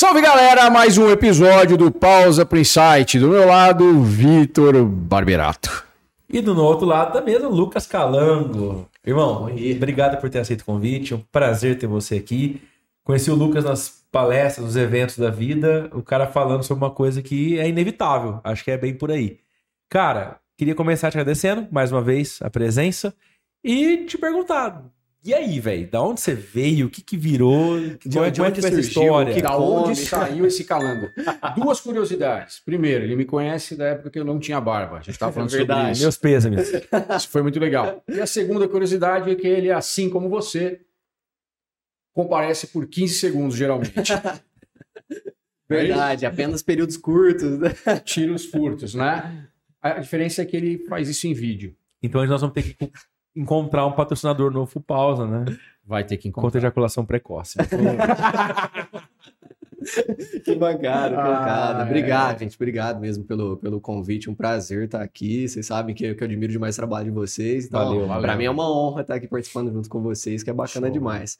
[0.00, 3.18] Salve galera, mais um episódio do Pausa pro Insight.
[3.18, 5.84] Do meu lado, Vitor Barberato.
[6.30, 8.88] E do outro lado da mesa, Lucas Calango.
[9.04, 11.14] Irmão, obrigado por ter aceito o convite.
[11.14, 12.62] É um prazer ter você aqui.
[13.02, 17.20] Conheci o Lucas nas palestras, nos eventos da vida, o cara falando sobre uma coisa
[17.20, 18.40] que é inevitável.
[18.44, 19.40] Acho que é bem por aí.
[19.90, 23.12] Cara, queria começar te agradecendo mais uma vez a presença
[23.64, 24.80] e te perguntar.
[25.28, 25.86] E aí, velho?
[25.90, 26.86] Da onde você veio?
[26.86, 27.78] O que que virou?
[27.78, 29.34] De, qual, de onde é essa história?
[29.34, 31.10] Que, da onde saiu esse calango?
[31.54, 32.60] Duas curiosidades.
[32.60, 34.96] Primeiro, ele me conhece da época que eu não tinha barba.
[34.96, 36.02] A gente estava falando é verdade, sobre isso.
[36.02, 36.72] Meus pêsames.
[37.14, 38.02] Isso foi muito legal.
[38.08, 40.80] E a segunda curiosidade é que ele, assim como você,
[42.14, 43.92] comparece por 15 segundos, geralmente.
[45.68, 47.58] Verdade, é apenas períodos curtos.
[47.58, 47.68] Né?
[48.02, 49.46] Tiros curtos, né?
[49.82, 51.76] A diferença é que ele faz isso em vídeo.
[52.02, 52.90] Então nós vamos ter que
[53.38, 55.44] encontrar um patrocinador novo pro pausa, né?
[55.86, 56.48] Vai ter que encontrar.
[56.48, 57.56] Contra ejaculação precoce.
[60.44, 61.78] que bancada, que bancada.
[61.78, 62.38] Ah, obrigado, é.
[62.40, 62.56] gente.
[62.56, 64.28] Obrigado mesmo pelo, pelo convite.
[64.28, 65.48] Um prazer estar aqui.
[65.48, 67.66] Vocês sabem que, que eu admiro demais o trabalho de vocês.
[67.66, 68.22] Então, valeu, valeu.
[68.22, 70.92] Pra mim é uma honra estar aqui participando junto com vocês, que é bacana Show.
[70.92, 71.38] demais.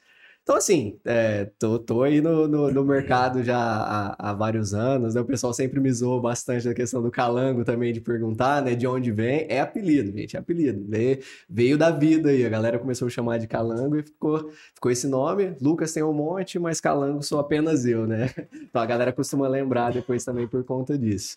[0.48, 5.14] Então, assim, é, tô, tô aí no, no, no mercado já há, há, vários anos,
[5.14, 5.20] né?
[5.20, 8.74] O pessoal sempre me zoou bastante da questão do calango também, de perguntar, né?
[8.74, 9.44] De onde vem.
[9.50, 10.82] É apelido, gente, é apelido.
[10.88, 12.46] Veio, veio da vida aí.
[12.46, 15.54] A galera começou a chamar de calango e ficou, ficou esse nome.
[15.60, 18.30] Lucas tem um monte, mas calango sou apenas eu, né?
[18.70, 21.36] Então a galera costuma lembrar depois também por conta disso.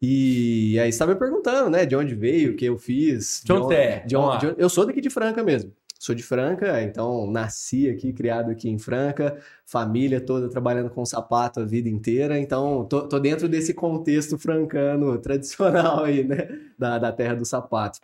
[0.00, 1.84] E aí você tá me perguntando, né?
[1.84, 3.42] De onde veio, o que eu fiz.
[3.44, 3.98] De onde, é?
[4.06, 5.72] De onde, de onde, eu sou daqui de Franca mesmo
[6.04, 11.60] sou de Franca, então nasci aqui, criado aqui em Franca, família toda trabalhando com sapato
[11.60, 16.46] a vida inteira, então tô, tô dentro desse contexto francano tradicional aí, né,
[16.78, 18.00] da, da terra do sapato.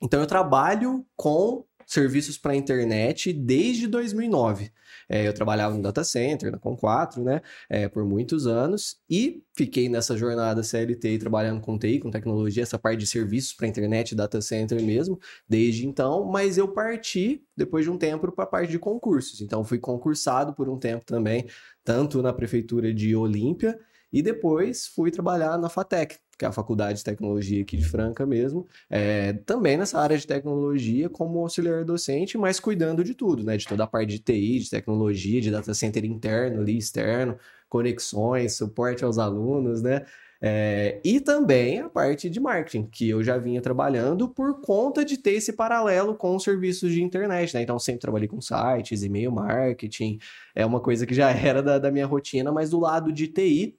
[0.00, 4.70] Então eu trabalho com serviços para internet desde 2009.
[5.08, 9.88] É, eu trabalhava no data center, na Com4, né, é, por muitos anos e fiquei
[9.88, 14.40] nessa jornada CLT trabalhando com TI, com tecnologia, essa parte de serviços para internet, data
[14.40, 15.18] center mesmo,
[15.48, 19.40] desde então, mas eu parti depois de um tempo para a parte de concursos.
[19.40, 21.46] Então fui concursado por um tempo também,
[21.84, 23.78] tanto na prefeitura de Olímpia
[24.12, 28.26] e depois fui trabalhar na FATEC, que é a Faculdade de Tecnologia aqui de Franca
[28.26, 33.56] mesmo, é, também nessa área de tecnologia como auxiliar docente, mas cuidando de tudo, né?
[33.56, 38.56] De toda a parte de TI, de tecnologia, de data center interno ali, externo, conexões,
[38.56, 40.04] suporte aos alunos, né?
[40.46, 45.16] É, e também a parte de marketing, que eu já vinha trabalhando por conta de
[45.16, 47.62] ter esse paralelo com os serviços de internet, né?
[47.62, 50.18] Então, sempre trabalhei com sites, e-mail marketing,
[50.54, 53.74] é uma coisa que já era da, da minha rotina, mas do lado de TI,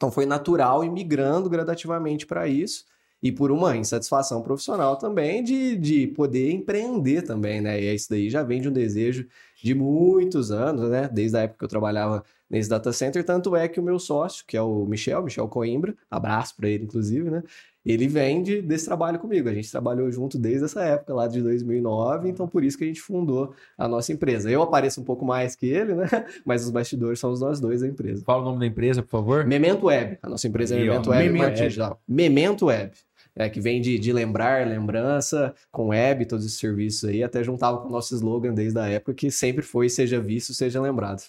[0.00, 2.86] então foi natural ir migrando gradativamente para isso
[3.22, 7.78] e por uma insatisfação profissional também de, de poder empreender também, né?
[7.78, 9.26] E isso daí já vem de um desejo
[9.62, 11.06] de muitos anos, né?
[11.12, 14.42] Desde a época que eu trabalhava nesse data center, tanto é que o meu sócio,
[14.46, 17.42] que é o Michel, Michel Coimbra, abraço para ele inclusive, né?
[17.84, 19.48] Ele vem de, desse trabalho comigo.
[19.48, 22.86] A gente trabalhou junto desde essa época, lá de 2009, então por isso que a
[22.86, 24.50] gente fundou a nossa empresa.
[24.50, 26.06] Eu apareço um pouco mais que ele, né?
[26.44, 28.22] Mas os bastidores somos nós dois da empresa.
[28.24, 29.46] Fala o nome da empresa, por favor.
[29.46, 30.18] Memento Web.
[30.22, 31.56] A nossa empresa é Memento Web Memento.
[31.56, 32.02] Digital.
[32.06, 32.92] Memento Web.
[33.34, 37.78] É, que vem de, de lembrar, lembrança, com web, todos esses serviços aí, até juntava
[37.78, 41.22] com o nosso slogan desde a época, que sempre foi seja visto, seja lembrado.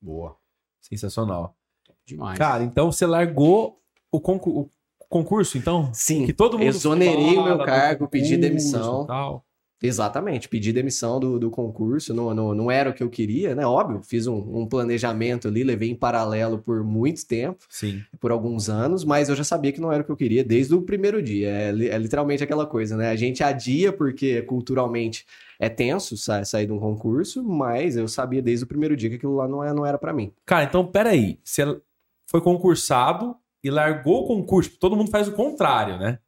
[0.00, 0.36] Boa.
[0.82, 1.56] Sensacional.
[2.04, 2.38] Demais.
[2.38, 3.80] Cara, então você largou
[4.12, 4.70] o, concurso
[5.08, 5.90] concurso, então?
[5.92, 6.26] Sim.
[6.26, 9.06] Que todo mundo exonerei o meu cargo, pedi demissão.
[9.06, 9.46] Tal.
[9.82, 13.66] Exatamente, pedi demissão do, do concurso, não, não, não era o que eu queria, né?
[13.66, 18.02] Óbvio, fiz um, um, planejamento ali, levei em paralelo por muito tempo, Sim.
[18.18, 20.74] por alguns anos, mas eu já sabia que não era o que eu queria desde
[20.74, 21.50] o primeiro dia.
[21.50, 23.10] É, é literalmente aquela coisa, né?
[23.10, 25.26] A gente adia porque culturalmente
[25.58, 29.16] é tenso sa sair de um concurso, mas eu sabia desde o primeiro dia que
[29.16, 30.32] aquilo lá não, é, não era para mim.
[30.46, 31.78] Cara, então peraí, você
[32.26, 34.78] foi concursado, e largou o concurso.
[34.78, 36.20] Todo mundo faz o contrário, né?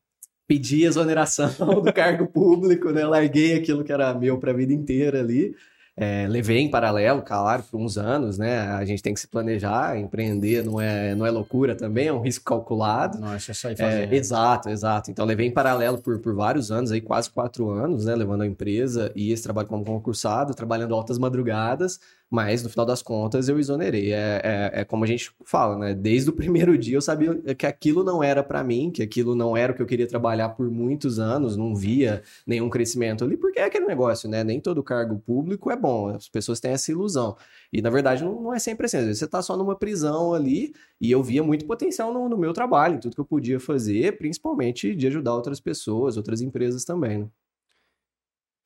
[0.44, 1.48] Pedi exoneração
[1.80, 3.06] do cargo público, né?
[3.06, 5.54] Larguei aquilo que era meu para a vida inteira ali.
[5.96, 8.60] É, levei em paralelo, claro, por uns anos, né?
[8.60, 12.20] A gente tem que se planejar, empreender não é, não é loucura também, é um
[12.20, 13.20] risco calculado.
[13.20, 14.12] Não, é só sair fazer.
[14.12, 15.10] É, exato, exato.
[15.10, 18.16] Então, levei em paralelo por, por vários anos, aí quase quatro anos, né?
[18.16, 23.02] Levando a empresa e esse trabalho como concursado, trabalhando altas madrugadas, mas no final das
[23.02, 24.12] contas eu exonerei.
[24.12, 25.94] É, é, é, como a gente fala, né?
[25.94, 29.56] Desde o primeiro dia eu sabia que aquilo não era para mim, que aquilo não
[29.56, 33.58] era o que eu queria trabalhar por muitos anos, não via nenhum crescimento ali, porque
[33.58, 34.44] é aquele negócio, né?
[34.44, 37.36] Nem todo cargo público é bom, as pessoas têm essa ilusão.
[37.72, 38.98] E na verdade não, não é sempre assim.
[38.98, 42.36] Às vezes você tá só numa prisão ali e eu via muito potencial no, no
[42.36, 46.84] meu trabalho, em tudo que eu podia fazer, principalmente de ajudar outras pessoas, outras empresas
[46.84, 47.28] também, né?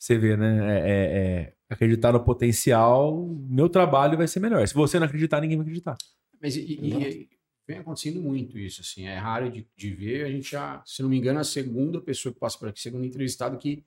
[0.02, 0.58] Você vê, né?
[0.58, 4.66] É, é, é acreditar no potencial, meu trabalho vai ser melhor.
[4.66, 5.96] Se você não acreditar, ninguém vai acreditar.
[6.40, 7.28] Mas e, e,
[7.66, 10.24] vem acontecendo muito isso, assim, é raro de, de ver.
[10.24, 13.04] A gente já, se não me engano, a segunda pessoa que passa por aqui, segundo
[13.04, 13.84] entrevistado que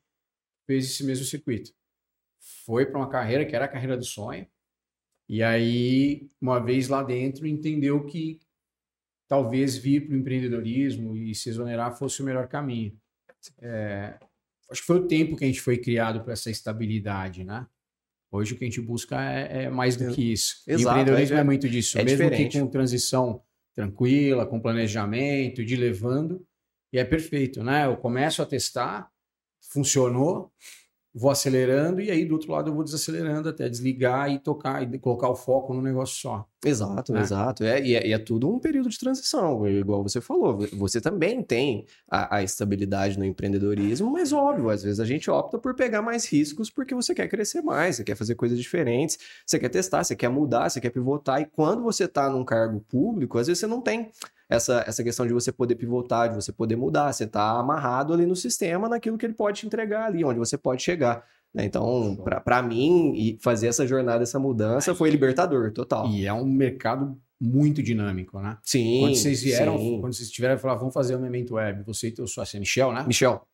[0.65, 1.71] fez esse mesmo circuito.
[2.65, 4.47] Foi para uma carreira que era a carreira do sonho.
[5.27, 8.39] E aí, uma vez lá dentro, entendeu que
[9.27, 12.97] talvez vir para o empreendedorismo e se exonerar fosse o melhor caminho.
[13.59, 14.19] É,
[14.69, 17.67] acho que foi o tempo que a gente foi criado para essa estabilidade, né?
[18.35, 20.63] Hoje o que a gente busca é, é mais do que isso.
[20.67, 22.51] Exato, o empreendedorismo é, é muito disso, é mesmo diferente.
[22.51, 23.41] que com transição
[23.75, 26.45] tranquila, com planejamento, de levando,
[26.93, 27.85] e é perfeito, né?
[27.85, 29.09] Eu começo a testar,
[29.71, 30.51] funcionou,
[31.13, 34.99] vou acelerando e aí do outro lado eu vou desacelerando até desligar e tocar e
[34.99, 36.47] colocar o foco no negócio só.
[36.65, 37.21] Exato, né?
[37.21, 37.63] exato.
[37.63, 40.57] É, e, é, e é tudo um período de transição, igual você falou.
[40.73, 45.59] Você também tem a, a, estabilidade no empreendedorismo, mas óbvio, às vezes a gente opta
[45.59, 49.59] por pegar mais riscos porque você quer crescer mais, você quer fazer coisas diferentes, você
[49.59, 51.39] quer testar, você quer mudar, você quer pivotar.
[51.41, 54.09] E quando você está num cargo público, às vezes você não tem
[54.49, 57.11] essa, essa questão de você poder pivotar, de você poder mudar.
[57.11, 60.57] Você está amarrado ali no sistema, naquilo que ele pode te entregar ali, onde você
[60.57, 61.23] pode chegar.
[61.55, 61.63] Né?
[61.63, 66.09] Então, para mim, fazer essa jornada, essa mudança foi libertador, total.
[66.09, 68.57] E é um mercado muito dinâmico, né?
[68.61, 68.99] Sim.
[68.99, 70.01] Quando vocês vieram, sim.
[70.01, 72.59] quando vocês tiveram falar, vamos fazer o um Memento Web, você e teu sócio, é
[72.59, 73.05] Michel, né?
[73.07, 73.47] Michel.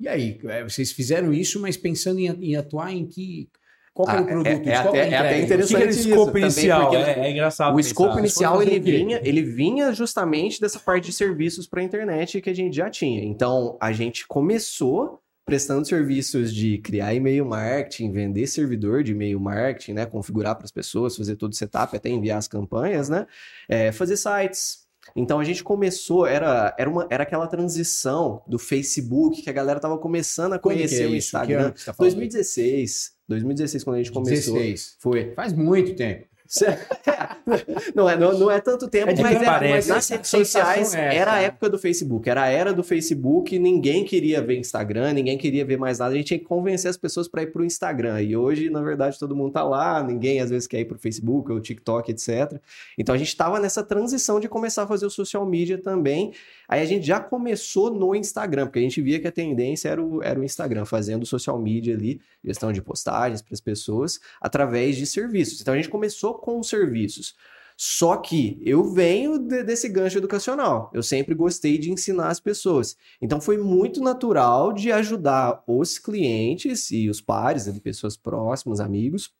[0.00, 3.48] E aí, é, vocês fizeram isso, mas pensando em, em atuar em que
[3.94, 4.46] qual é o ah, produto?
[4.46, 6.94] É, é, até, é, até, interessante o que é escopo inicial?
[6.94, 7.76] É, é, engraçado.
[7.76, 12.40] O escopo inicial ele vinha, ele vinha justamente dessa parte de serviços para a internet
[12.40, 13.24] que a gente já tinha.
[13.24, 19.94] Então a gente começou prestando serviços de criar e-mail marketing, vender servidor de e-mail marketing,
[19.94, 23.26] né, configurar para as pessoas, fazer todo o setup, até enviar as campanhas, né,
[23.66, 24.86] é, fazer sites.
[25.16, 29.80] Então a gente começou, era, era, uma, era aquela transição do Facebook que a galera
[29.80, 31.72] tava começando a conhecer é o Instagram.
[31.82, 33.12] Tá 2016.
[33.26, 34.54] 2016, quando a gente começou.
[34.54, 34.96] 16.
[34.98, 35.32] Foi.
[35.34, 36.26] Faz muito tempo.
[37.94, 41.16] não, é, não, não é tanto tempo, é mas, era, mas nas redes sociais é
[41.16, 45.36] era a época do Facebook, era a era do Facebook, ninguém queria ver Instagram, ninguém
[45.36, 47.64] queria ver mais nada, a gente tinha que convencer as pessoas para ir para o
[47.64, 48.22] Instagram.
[48.22, 50.98] E hoje, na verdade, todo mundo tá lá, ninguém às vezes quer ir para o
[50.98, 52.58] Facebook ou TikTok, etc.
[52.96, 56.32] Então a gente estava nessa transição de começar a fazer o social media também.
[56.68, 60.02] Aí a gente já começou no Instagram, porque a gente via que a tendência era
[60.02, 64.96] o, era o Instagram, fazendo social media ali, gestão de postagens para as pessoas, através
[64.96, 65.62] de serviços.
[65.62, 67.34] Então a gente começou com os serviços.
[67.80, 70.90] Só que eu venho de, desse gancho educacional.
[70.92, 72.96] Eu sempre gostei de ensinar as pessoas.
[73.22, 79.32] Então foi muito natural de ajudar os clientes e os pares, né, pessoas próximas, amigos,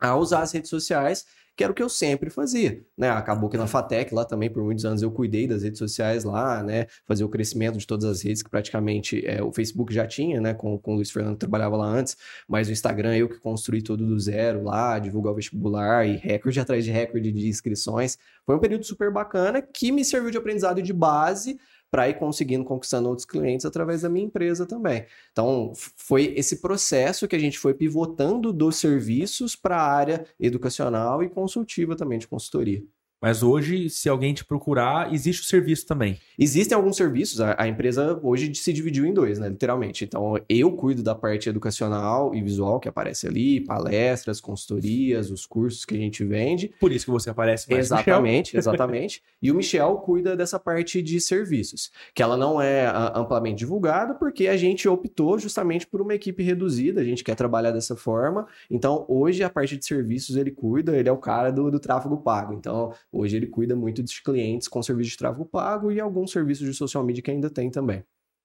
[0.00, 1.24] a usar as redes sociais
[1.56, 3.08] que era o que eu sempre fazia, né?
[3.08, 6.62] Acabou que na Fatec lá também por muitos anos eu cuidei das redes sociais lá,
[6.62, 6.86] né?
[7.06, 10.52] Fazer o crescimento de todas as redes que praticamente é, o Facebook já tinha, né?
[10.52, 12.14] Com, com o Luiz Fernando que trabalhava lá antes,
[12.46, 16.60] mas o Instagram eu que construí tudo do zero lá, divulgar o vestibular e recorde
[16.60, 18.18] atrás de recorde de inscrições.
[18.44, 21.58] Foi um período super bacana que me serviu de aprendizado de base
[21.96, 25.06] para ir conseguindo conquistando outros clientes através da minha empresa também.
[25.32, 31.22] Então, foi esse processo que a gente foi pivotando dos serviços para a área educacional
[31.22, 32.84] e consultiva também de consultoria.
[33.26, 36.16] Mas hoje, se alguém te procurar, existe o serviço também.
[36.38, 39.48] Existem alguns serviços, a, a, empresa hoje se dividiu em dois, né?
[39.48, 40.04] Literalmente.
[40.04, 45.84] Então, eu cuido da parte educacional e visual que aparece ali, palestras, consultorias, os cursos
[45.84, 46.72] que a gente vende.
[46.78, 49.20] Por isso que você aparece mais Exatamente, exatamente.
[49.42, 54.46] e o Michel cuida dessa parte de serviços, que ela não é amplamente divulgada, porque
[54.46, 58.46] a gente optou justamente por uma equipe reduzida, a gente quer trabalhar dessa forma.
[58.70, 62.18] Então, hoje, a parte de serviços ele cuida, ele é o cara do, do tráfego
[62.18, 62.54] pago.
[62.54, 66.66] Então, Hoje ele cuida muito dos clientes com serviço de tráfego pago e alguns serviços
[66.66, 68.04] de social media que ainda tem também.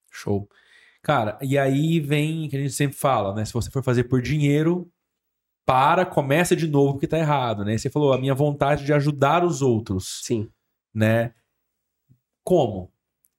[0.09, 0.47] Show.
[1.03, 3.43] Cara, e aí vem que a gente sempre fala, né?
[3.43, 4.89] Se você for fazer por dinheiro,
[5.65, 7.77] para, começa de novo porque tá errado, né?
[7.77, 10.21] Você falou a minha vontade de ajudar os outros.
[10.23, 10.49] Sim.
[10.93, 11.33] Né?
[12.43, 12.91] Como?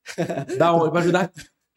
[0.58, 0.92] Da onde?
[0.92, 1.32] Vai ajudar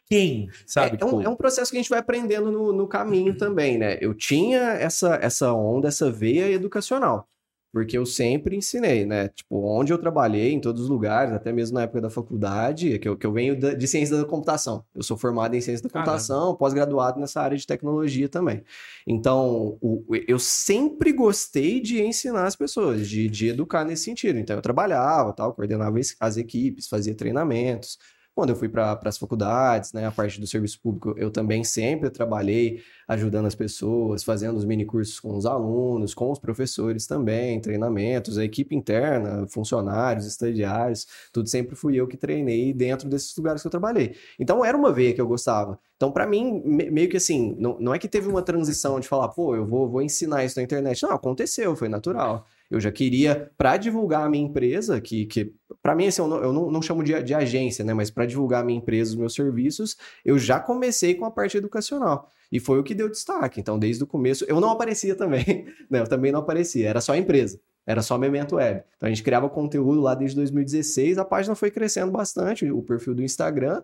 [0.06, 0.98] quem, sabe?
[1.00, 3.78] É, é, um, é, um, processo que a gente vai aprendendo no, no caminho também,
[3.78, 3.98] né?
[4.00, 7.28] Eu tinha essa, essa onda, essa veia educacional
[7.76, 9.28] porque eu sempre ensinei, né?
[9.28, 13.06] Tipo, onde eu trabalhei, em todos os lugares, até mesmo na época da faculdade, que
[13.06, 14.82] eu, que eu venho de ciência da computação.
[14.94, 18.64] Eu sou formado em ciência da computação, pós-graduado nessa área de tecnologia também.
[19.06, 24.38] Então, o, eu sempre gostei de ensinar as pessoas, de, de educar nesse sentido.
[24.38, 27.98] Então, eu trabalhava, tal, coordenava as equipes, fazia treinamentos,
[28.36, 32.10] quando eu fui para as faculdades, né, a parte do serviço público, eu também sempre
[32.10, 37.58] trabalhei ajudando as pessoas, fazendo os mini cursos com os alunos, com os professores também,
[37.62, 43.62] treinamentos, a equipe interna, funcionários, estagiários, tudo sempre fui eu que treinei dentro desses lugares
[43.62, 44.14] que eu trabalhei.
[44.38, 45.80] Então era uma veia que eu gostava.
[45.96, 49.28] Então, para mim, meio que assim, não, não é que teve uma transição de falar,
[49.28, 51.02] pô, eu vou, vou ensinar isso na internet.
[51.02, 52.46] Não, aconteceu, foi natural.
[52.70, 56.36] Eu já queria, para divulgar a minha empresa, que, que para mim, assim, eu não,
[56.42, 57.94] eu não, não chamo de, de, agência, né?
[57.94, 61.56] Mas para divulgar a minha empresa, os meus serviços, eu já comecei com a parte
[61.56, 62.28] educacional.
[62.50, 63.60] E foi o que deu destaque.
[63.60, 65.66] Então, desde o começo, eu não aparecia também.
[65.90, 66.00] né?
[66.00, 67.60] Eu também não aparecia, era só a empresa.
[67.86, 68.82] Era só Memento Web.
[68.96, 73.14] Então a gente criava conteúdo lá desde 2016, a página foi crescendo bastante, o perfil
[73.14, 73.80] do Instagram,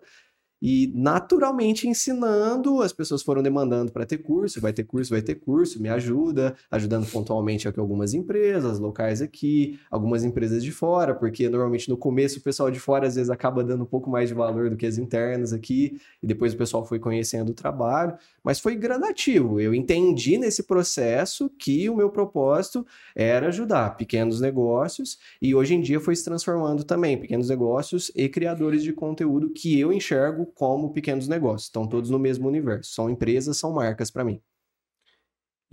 [0.65, 5.35] e naturalmente ensinando, as pessoas foram demandando para ter curso, vai ter curso, vai ter
[5.35, 11.49] curso, me ajuda, ajudando pontualmente aqui algumas empresas locais aqui, algumas empresas de fora, porque
[11.49, 14.35] normalmente no começo o pessoal de fora às vezes acaba dando um pouco mais de
[14.35, 18.61] valor do que as internas aqui, e depois o pessoal foi conhecendo o trabalho, mas
[18.61, 19.59] foi gradativo.
[19.59, 25.81] Eu entendi nesse processo que o meu propósito era ajudar pequenos negócios, e hoje em
[25.81, 30.93] dia foi se transformando também pequenos negócios e criadores de conteúdo que eu enxergo como
[30.93, 31.63] pequenos negócios.
[31.63, 32.93] Estão todos no mesmo universo.
[32.93, 34.41] São empresas, são marcas para mim.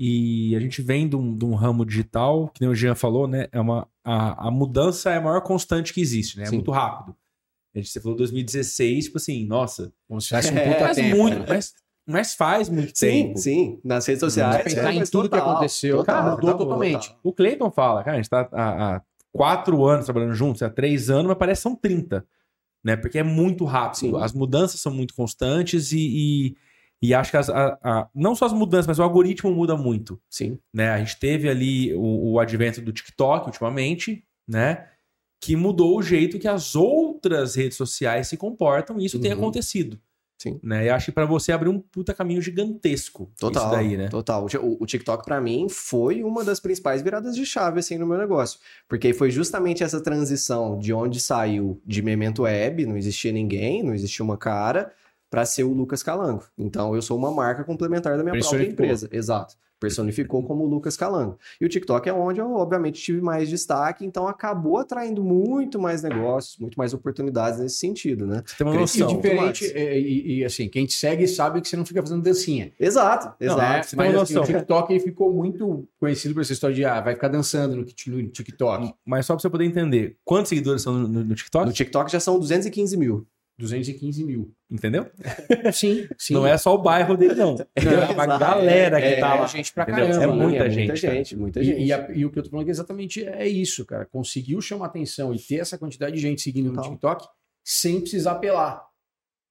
[0.02, 3.28] E a gente vem de um, de um, ramo digital, que nem o Jean falou,
[3.28, 3.48] né?
[3.52, 6.44] É uma, a, a mudança é a maior constante que existe, né?
[6.44, 6.56] É Sim.
[6.56, 7.14] muito rápido.
[7.74, 9.92] A gente você falou 2016, tipo assim, nossa.
[10.08, 11.16] Como se fosse um puta é, tempo.
[11.18, 11.44] Muito, né?
[11.46, 11.74] mas,
[12.06, 13.38] mas faz muito sim, tempo.
[13.38, 14.64] Sim, nas redes sociais.
[14.64, 17.16] Pensar é, em tudo total, que aconteceu, total, cara, mudou total, totalmente.
[17.22, 21.10] O Cleiton fala, cara, a gente tá há, há, quatro anos trabalhando juntos, há três
[21.10, 22.26] anos, mas parece que são 30
[22.84, 22.96] né?
[22.96, 23.98] Porque é muito rápido.
[23.98, 24.22] Sim.
[24.22, 26.56] As mudanças são muito constantes e, e,
[27.02, 30.20] e acho que as, a, a, não só as mudanças, mas o algoritmo muda muito.
[30.28, 30.58] Sim.
[30.72, 30.90] Né?
[30.90, 34.88] A gente teve ali o, o advento do TikTok ultimamente, né?
[35.42, 39.22] Que mudou o jeito que as outras redes sociais se comportam e isso uhum.
[39.22, 39.98] tem acontecido.
[40.40, 40.58] Sim.
[40.62, 40.86] Né?
[40.86, 43.30] E acho que para você abrir um puta caminho gigantesco.
[43.38, 43.62] Total.
[43.62, 44.08] Isso daí, né?
[44.08, 44.46] Total.
[44.62, 48.16] O, o TikTok, para mim, foi uma das principais viradas de chave, assim, no meu
[48.16, 48.58] negócio.
[48.88, 53.92] Porque foi justamente essa transição de onde saiu de Memento Web, não existia ninguém, não
[53.92, 54.90] existia uma cara,
[55.28, 56.44] para ser o Lucas Calango.
[56.56, 59.10] Então, eu sou uma marca complementar da minha própria empresa.
[59.12, 61.38] Exato personificou como Lucas Calango.
[61.60, 66.02] E o TikTok é onde eu, obviamente, tive mais destaque, então acabou atraindo muito mais
[66.02, 68.42] negócios, muito mais oportunidades nesse sentido, né?
[68.44, 69.10] Você tem uma noção.
[69.10, 72.22] E diferente, e, e, e, assim, quem te segue sabe que você não fica fazendo
[72.22, 72.72] dancinha.
[72.78, 73.60] Exato, exato.
[73.60, 73.82] Né?
[73.96, 77.28] Mas assim, o TikTok ele ficou muito conhecido por essa história de, ah, vai ficar
[77.28, 78.94] dançando no, no TikTok.
[79.04, 81.66] Mas só para você poder entender, quantos seguidores são no, no, no TikTok?
[81.66, 83.26] No TikTok já são 215 mil.
[83.60, 84.52] 215 mil.
[84.70, 85.06] Entendeu?
[85.72, 86.34] Sim, sim.
[86.34, 87.56] Não é só o bairro dele, não.
[87.74, 89.44] É uma galera que é, tá lá.
[89.44, 90.22] É gente pra caramba.
[90.22, 90.86] É muita é gente.
[90.86, 91.82] Muita gente, muita gente.
[91.82, 94.06] E, a, e, o que eu tô falando é exatamente é isso, cara.
[94.06, 97.26] Conseguiu chamar atenção e ter essa quantidade de gente seguindo no TikTok
[97.64, 98.89] sem precisar apelar.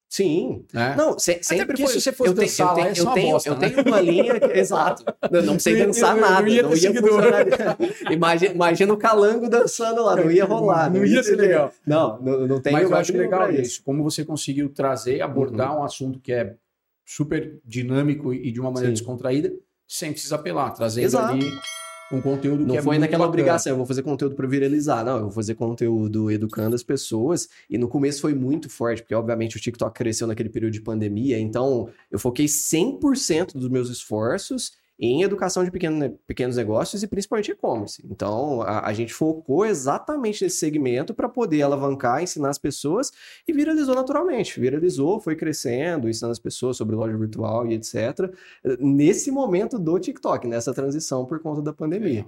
[0.09, 0.65] Sim.
[0.73, 0.95] É.
[0.95, 1.87] Não, se, sempre foi.
[1.87, 3.69] Se você fosse eu dançar tenho, lá, eu, tenho, bosta, eu né?
[3.69, 4.39] tenho uma linha.
[4.39, 5.05] Que, exato.
[5.31, 6.41] Eu não sei dançar eu, nada.
[6.41, 7.45] Não ia, não ia funcionar.
[8.11, 10.89] imagina, imagina o calango dançando lá, não ia rolar.
[10.89, 11.71] Não, não ia ser legal.
[11.85, 12.73] Não, não, não tem.
[12.73, 13.83] Mas eu acho legal isso.
[13.83, 15.81] Como você conseguiu trazer, abordar uhum.
[15.81, 16.55] um assunto que é
[17.05, 19.01] super dinâmico e de uma maneira Sim.
[19.01, 19.53] descontraída,
[19.87, 21.33] sem precisar apelar, trazendo Exato.
[21.33, 21.51] ali
[22.11, 23.29] um conteúdo não que é foi naquela bacana.
[23.29, 25.03] obrigação, eu vou fazer conteúdo para viralizar.
[25.03, 27.47] Não, eu vou fazer conteúdo educando as pessoas.
[27.69, 31.39] E no começo foi muito forte, porque obviamente o TikTok cresceu naquele período de pandemia.
[31.39, 37.51] Então eu foquei 100% dos meus esforços em educação de pequeno, pequenos negócios e principalmente
[37.51, 38.05] e-commerce.
[38.05, 43.09] Então, a, a, gente focou exatamente nesse segmento para poder alavancar, ensinar as pessoas
[43.47, 44.59] e viralizou naturalmente.
[44.59, 48.29] Viralizou, foi crescendo, ensinando as pessoas sobre loja virtual e etc.
[48.77, 52.25] Nesse momento do TikTok, nessa transição por conta da pandemia.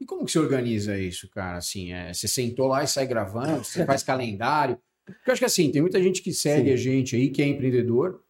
[0.00, 1.58] E como que você organiza isso, cara?
[1.58, 4.78] Assim, é, você sentou lá e sai gravando, você faz calendário.
[5.04, 6.74] Porque eu acho que assim, tem muita gente que segue Sim.
[6.74, 8.22] a gente aí, que é empreendedor,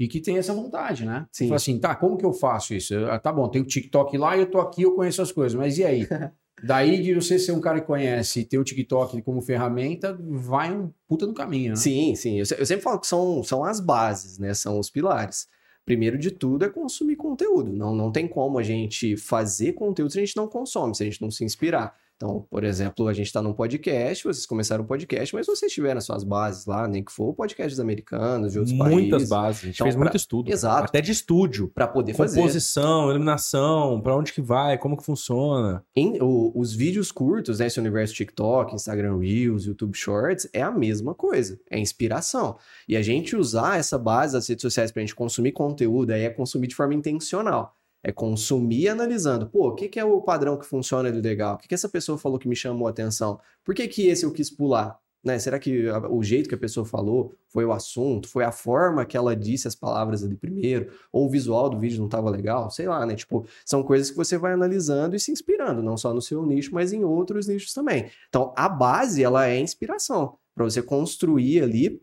[0.00, 1.26] e que tem essa vontade, né?
[1.30, 1.44] Sim.
[1.48, 2.94] Fala assim, tá, como que eu faço isso?
[3.04, 5.54] Ah, tá bom, tem o TikTok lá e eu tô aqui, eu conheço as coisas,
[5.54, 6.08] mas e aí?
[6.64, 10.74] Daí de você ser um cara que conhece e ter o TikTok como ferramenta, vai
[10.74, 11.76] um puta no caminho, né?
[11.76, 12.38] Sim, sim.
[12.38, 14.54] Eu, eu sempre falo que são, são as bases, né?
[14.54, 15.46] São os pilares.
[15.84, 17.72] Primeiro de tudo é consumir conteúdo.
[17.72, 21.06] Não, não tem como a gente fazer conteúdo se a gente não consome, se a
[21.06, 21.94] gente não se inspirar.
[22.22, 26.02] Então, por exemplo, a gente está num podcast, vocês começaram um podcast, mas vocês tiveram
[26.02, 29.10] suas bases lá, nem que for podcasts americanos, de outros Muitas países.
[29.10, 30.04] Muitas bases, a gente então, fez pra...
[30.04, 30.52] muito estudo.
[30.52, 30.84] Exato.
[30.84, 31.68] Até de estúdio.
[31.68, 32.36] Para poder fazer.
[32.36, 35.82] Composição, iluminação, para onde que vai, como que funciona.
[35.96, 40.70] Em, o, os vídeos curtos, né, esse universo TikTok, Instagram Reels, YouTube Shorts, é a
[40.70, 42.58] mesma coisa, é inspiração.
[42.86, 46.24] E a gente usar essa base das redes sociais para a gente consumir conteúdo, aí
[46.24, 47.79] é consumir de forma intencional.
[48.02, 49.48] É consumir analisando.
[49.48, 51.54] Pô, o que, que é o padrão que funciona de legal?
[51.54, 53.38] O que, que essa pessoa falou que me chamou a atenção?
[53.64, 54.98] Por que, que esse eu quis pular?
[55.22, 55.38] Né?
[55.38, 59.16] Será que o jeito que a pessoa falou foi o assunto, foi a forma que
[59.16, 62.70] ela disse as palavras ali primeiro, ou o visual do vídeo não estava legal?
[62.70, 63.14] Sei lá, né?
[63.14, 66.72] Tipo, são coisas que você vai analisando e se inspirando, não só no seu nicho,
[66.72, 68.10] mas em outros nichos também.
[68.28, 72.02] Então, a base, ela é inspiração para você construir ali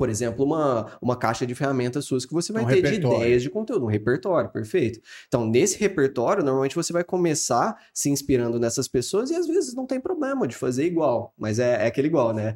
[0.00, 3.18] por exemplo, uma, uma caixa de ferramentas suas que você vai Um ter de repertório.
[3.18, 4.98] ideias de conteúdo, um repertório, perfeito.
[5.28, 9.86] Então, nesse repertório, normalmente você vai começar se inspirando nessas pessoas e às vezes não
[9.86, 12.54] tem problema de fazer igual, mas é, é aquele igual, né?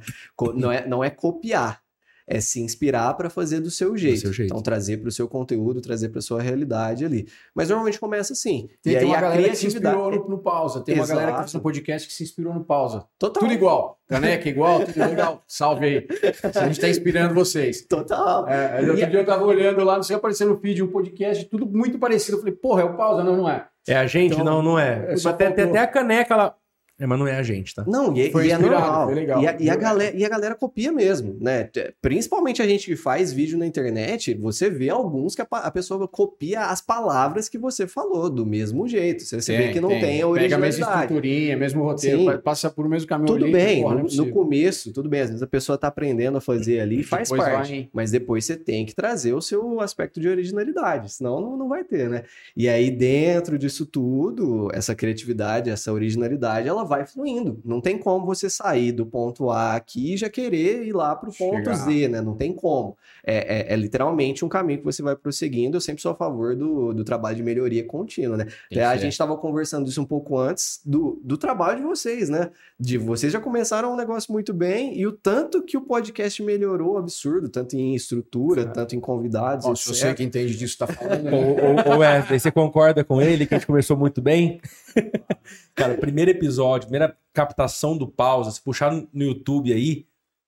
[0.55, 1.83] Não, é, não é copiar,
[2.27, 4.21] é se inspirar para fazer do seu jeito.
[4.21, 4.51] seu jeito.
[4.51, 7.27] Então, trazer para o seu conteúdo, trazer para sua realidade ali.
[7.55, 8.69] Mas normalmente começa assim.
[8.83, 9.97] Tem, e tem aí uma a galera que se criatividade.
[9.97, 10.81] inspirou no, no pausa.
[10.81, 11.51] Tem uma galera que Exato.
[11.51, 13.05] fez um podcast que se inspirou no pausa.
[13.19, 13.43] Total.
[13.43, 13.99] Tudo igual.
[14.09, 15.43] Caneca igual, tudo legal.
[15.47, 16.07] Salve aí.
[16.55, 17.83] A gente tá inspirando vocês.
[17.87, 18.49] Total.
[18.49, 20.89] É, aí outro E- dia eu tava olhando lá, não sei, aparecendo no feed um
[20.89, 22.37] podcast, tudo muito parecido.
[22.37, 23.23] Eu falei, porra, é o pausa?
[23.23, 23.67] Não, não é.
[23.87, 24.33] É a gente?
[24.33, 25.13] Então, não, não é.
[25.13, 25.65] é, só até, faltou.
[25.69, 26.57] até a caneca, ela.
[26.99, 27.85] É, mas não é a gente, tá?
[27.89, 29.07] Não, e, Foi e é normal.
[29.07, 29.43] foi legal.
[29.43, 31.69] E a, e, a galera, e a galera copia mesmo, né?
[32.01, 36.07] Principalmente a gente que faz vídeo na internet, você vê alguns que a, a pessoa
[36.07, 39.25] copia as palavras que você falou, do mesmo jeito.
[39.25, 41.01] Você, você vê que não tem, a Pega a mesma originalidade.
[41.03, 42.25] estruturinha, mesmo roteiro, Sim.
[42.27, 43.27] pa- passa por o mesmo caminho.
[43.27, 45.77] Tudo ali, bem, porra, não é no, no começo, tudo bem, às vezes a pessoa
[45.77, 47.71] tá aprendendo a fazer ali, faz Depois parte.
[47.73, 51.69] vai- Mas depois você tem que trazer o seu aspecto de originalidade, senão não, não
[51.69, 52.23] vai ter, né?
[52.57, 57.61] E aí, dentro disso tudo, essa criatividade, essa originalidade, ela vai fluindo.
[57.65, 61.33] Não tem como você sair do ponto A aqui e já querer ir lá pro
[61.33, 61.75] ponto Chegar.
[61.75, 62.21] Z, né?
[62.21, 62.97] Não tem como.
[63.25, 65.77] É, é- é literalmente um caminho que você vai prosseguindo.
[65.77, 68.45] Eu sempre sou a favor do, do trabalho de melhoria contínua, né?
[68.69, 72.29] Tem Até a gente estava conversando isso um pouco antes do, do trabalho de vocês,
[72.29, 72.51] né?
[72.79, 76.99] De vocês já começaram um negócio muito bem e o tanto que o podcast melhorou,
[76.99, 79.95] absurdo, tanto em estrutura, tanto em convidados, Ó, se etc.
[80.03, 81.33] você que entende disso tá falando, né?
[81.33, 84.61] Ô, ô, Wesley, você concorda com ele que a gente conversou muito bem?
[85.75, 90.07] Cara, o primeiro episódio, primeira captação do pausa, se puxar no YouTube aí,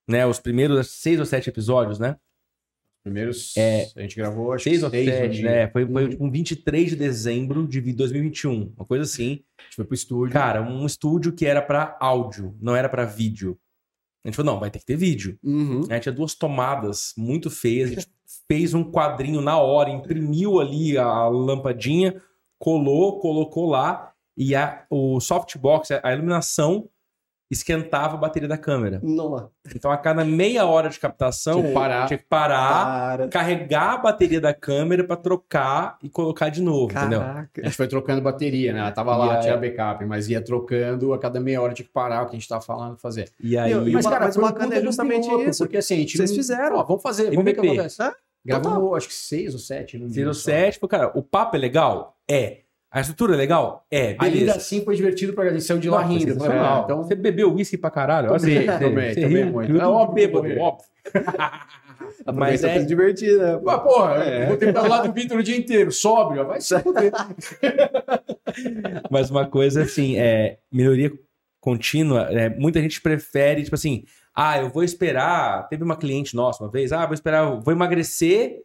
[0.09, 0.27] né?
[0.27, 2.17] Os primeiros seis ou sete episódios, né?
[3.03, 3.87] Primeiros, É.
[3.95, 5.45] a gente gravou, acho Seis que ou seis no sete, dia.
[5.51, 5.69] né?
[5.69, 9.45] Foi, foi tipo um 23 de dezembro de 2021, uma coisa assim.
[9.59, 10.33] A gente foi pro estúdio.
[10.33, 13.57] Cara, um estúdio que era pra áudio, não era pra vídeo.
[14.25, 15.39] A gente falou, não, vai ter que ter vídeo.
[15.45, 15.87] Uhum.
[15.87, 16.01] né?
[16.01, 17.91] Tinha duas tomadas muito feias.
[17.91, 18.09] A gente
[18.49, 22.21] fez um quadrinho na hora, imprimiu ali a lampadinha,
[22.59, 26.89] colou, colocou lá e a, o softbox, a iluminação,
[27.49, 28.99] esquentava a bateria da câmera.
[29.05, 32.07] Nossa, Então a cada meia hora de captação, Tinha que parar.
[32.09, 32.85] tinha que parar,
[33.19, 33.29] cara.
[33.29, 37.21] carregar a bateria da câmera pra trocar e colocar de novo, entendeu?
[37.21, 37.61] Caraca.
[37.63, 38.81] A gente foi trocando bateria, né?
[38.81, 41.87] Ela tava E lá, aí- tinha backup, mas ia trocando, a cada meia hora tinha
[41.87, 43.31] que parar o que a gente tava falando, fazer.
[43.41, 45.63] E aí, E mas, o- cara, mas o foi bacana é justamente piloto, isso.
[45.65, 46.77] Porque assim, a gente Vocês não- fizeram.
[46.79, 47.75] Ó, vamos fazer, vamos ver o que MVP.
[47.79, 48.03] acontece.
[48.03, 48.13] É,
[48.45, 49.99] Gravamos, acho que seis ou sete.
[50.11, 50.43] tirou só.
[50.43, 52.17] sete, falou, cara, o papo é legal?
[52.29, 52.63] É.
[52.91, 53.85] A estrutura é legal?
[53.91, 54.57] É, Ainda beleza.
[54.57, 56.31] assim foi divertido pra gente, saiu de lá rindo.
[56.45, 58.29] É, então, Você bebeu uísque pra caralho?
[58.29, 59.77] Tomei, você- tomei, você tomei riu, muito.
[59.81, 60.87] É óbvio bêbado, óbvio.
[62.35, 63.61] Mas é divertir, né?
[63.63, 64.47] Mas, porra, É.
[64.47, 67.13] vou ter que estar lado do Vitor o dia inteiro, sóbrio, vai se fuder.
[69.11, 71.13] Mas uma coisa assim, é melhoria
[71.61, 75.69] contínua, é, muita gente prefere, tipo assim, ah, eu vou esperar.
[75.69, 78.61] Teve uma cliente nossa uma vez, ah, vou esperar, vou emagrecer